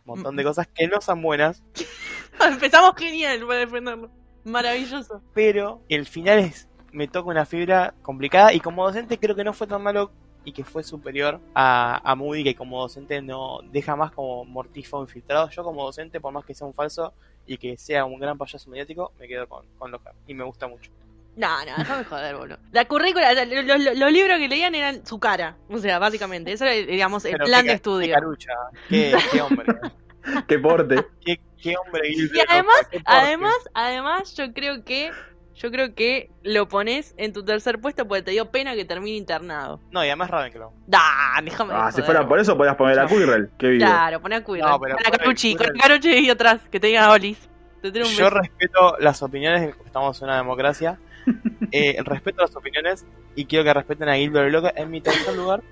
[0.04, 1.62] un montón de cosas que no son buenas,
[2.40, 4.10] Empezamos genial para defenderlo.
[4.44, 5.22] Maravilloso.
[5.34, 9.52] pero el final es me toca una fibra complicada y como docente creo que no
[9.52, 10.10] fue tan malo
[10.44, 15.02] y que fue superior a, a Moody que como docente no deja más como mortífago
[15.04, 15.48] infiltrado.
[15.50, 17.12] Yo como docente, por más que sea un falso
[17.46, 20.66] y que sea un gran payaso mediático, me quedo con, con Lockhart y me gusta
[20.66, 20.90] mucho.
[21.34, 22.58] No, no, déjame joder, boludo.
[22.72, 25.56] La currícula, la- los, los- los libros que leían eran su cara.
[25.70, 26.52] O sea, básicamente.
[26.52, 28.06] Eso era, digamos, el Pero plan qué de estudio.
[28.08, 28.52] Qué carucha,
[28.88, 29.64] qué, qué hombre,
[30.48, 31.06] Qué porte.
[31.24, 33.02] qué, qué hombre Y además, Lockhart, qué porte.
[33.06, 35.10] además, además, yo creo que.
[35.54, 39.16] Yo creo que lo pones en tu tercer puesto porque te dio pena que termine
[39.16, 39.80] internado.
[39.90, 40.72] No, y además Ravenclaw.
[40.86, 41.00] Da,
[41.44, 41.74] déjame.
[41.74, 43.84] Ah, si fuera por eso podías poner a Quirrell, que vive.
[43.84, 44.62] Claro, poné a Quirrell.
[44.62, 45.66] No, pero con la pon el Carucci, con.
[45.78, 47.48] Carucci ahí atrás, que te diga Olis.
[47.82, 48.30] Te un Yo beso.
[48.30, 50.98] respeto las opiniones, estamos en una democracia.
[51.74, 55.62] Eh, respeto las opiniones y quiero que respeten a Gilbert Loca en mi tercer lugar.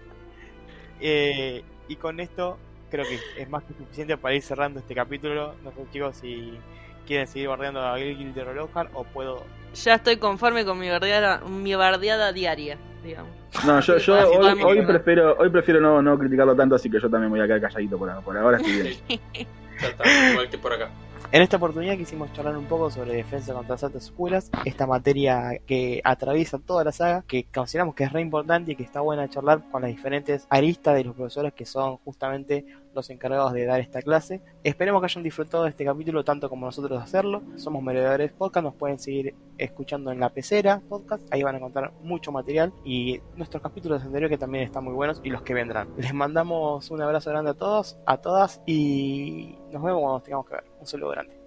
[0.98, 2.58] Eh, y con esto
[2.90, 5.54] creo que es más que suficiente para ir cerrando este capítulo.
[5.62, 6.58] No sé, chicos, si
[7.06, 9.44] quieren seguir bardeando a Gilbert Lockhart o puedo.
[9.74, 13.30] Ya estoy conforme con mi bardeada, mi bardeada diaria, digamos.
[13.64, 17.10] No, yo, yo hoy, hoy prefiero, hoy prefiero no, no criticarlo tanto, así que yo
[17.10, 18.58] también voy a quedar calladito por, por ahora.
[18.58, 19.20] Estoy bien.
[19.80, 20.90] Ya está, igual que por acá.
[21.32, 25.60] En esta oportunidad quisimos charlar un poco sobre defensa contra las altas escuelas, esta materia
[25.64, 29.28] que atraviesa toda la saga, que consideramos que es re importante y que está buena
[29.30, 33.80] charlar con las diferentes aristas de los profesores que son justamente los encargados de dar
[33.80, 34.40] esta clase.
[34.64, 37.42] Esperemos que hayan disfrutado de este capítulo tanto como nosotros de hacerlo.
[37.56, 41.92] Somos Merodeadores Podcast, nos pueden seguir escuchando en la pecera podcast, ahí van a encontrar
[42.02, 45.88] mucho material y nuestros capítulos anteriores que también están muy buenos y los que vendrán.
[45.96, 50.46] Les mandamos un abrazo grande a todos, a todas y nos vemos cuando nos tengamos
[50.46, 50.64] que ver.
[50.80, 51.39] Un saludo grande.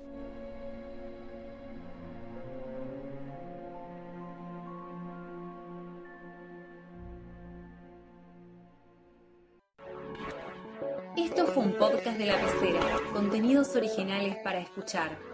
[11.15, 12.79] Esto fue un podcast de la pecera,
[13.13, 15.32] contenidos originales para escuchar.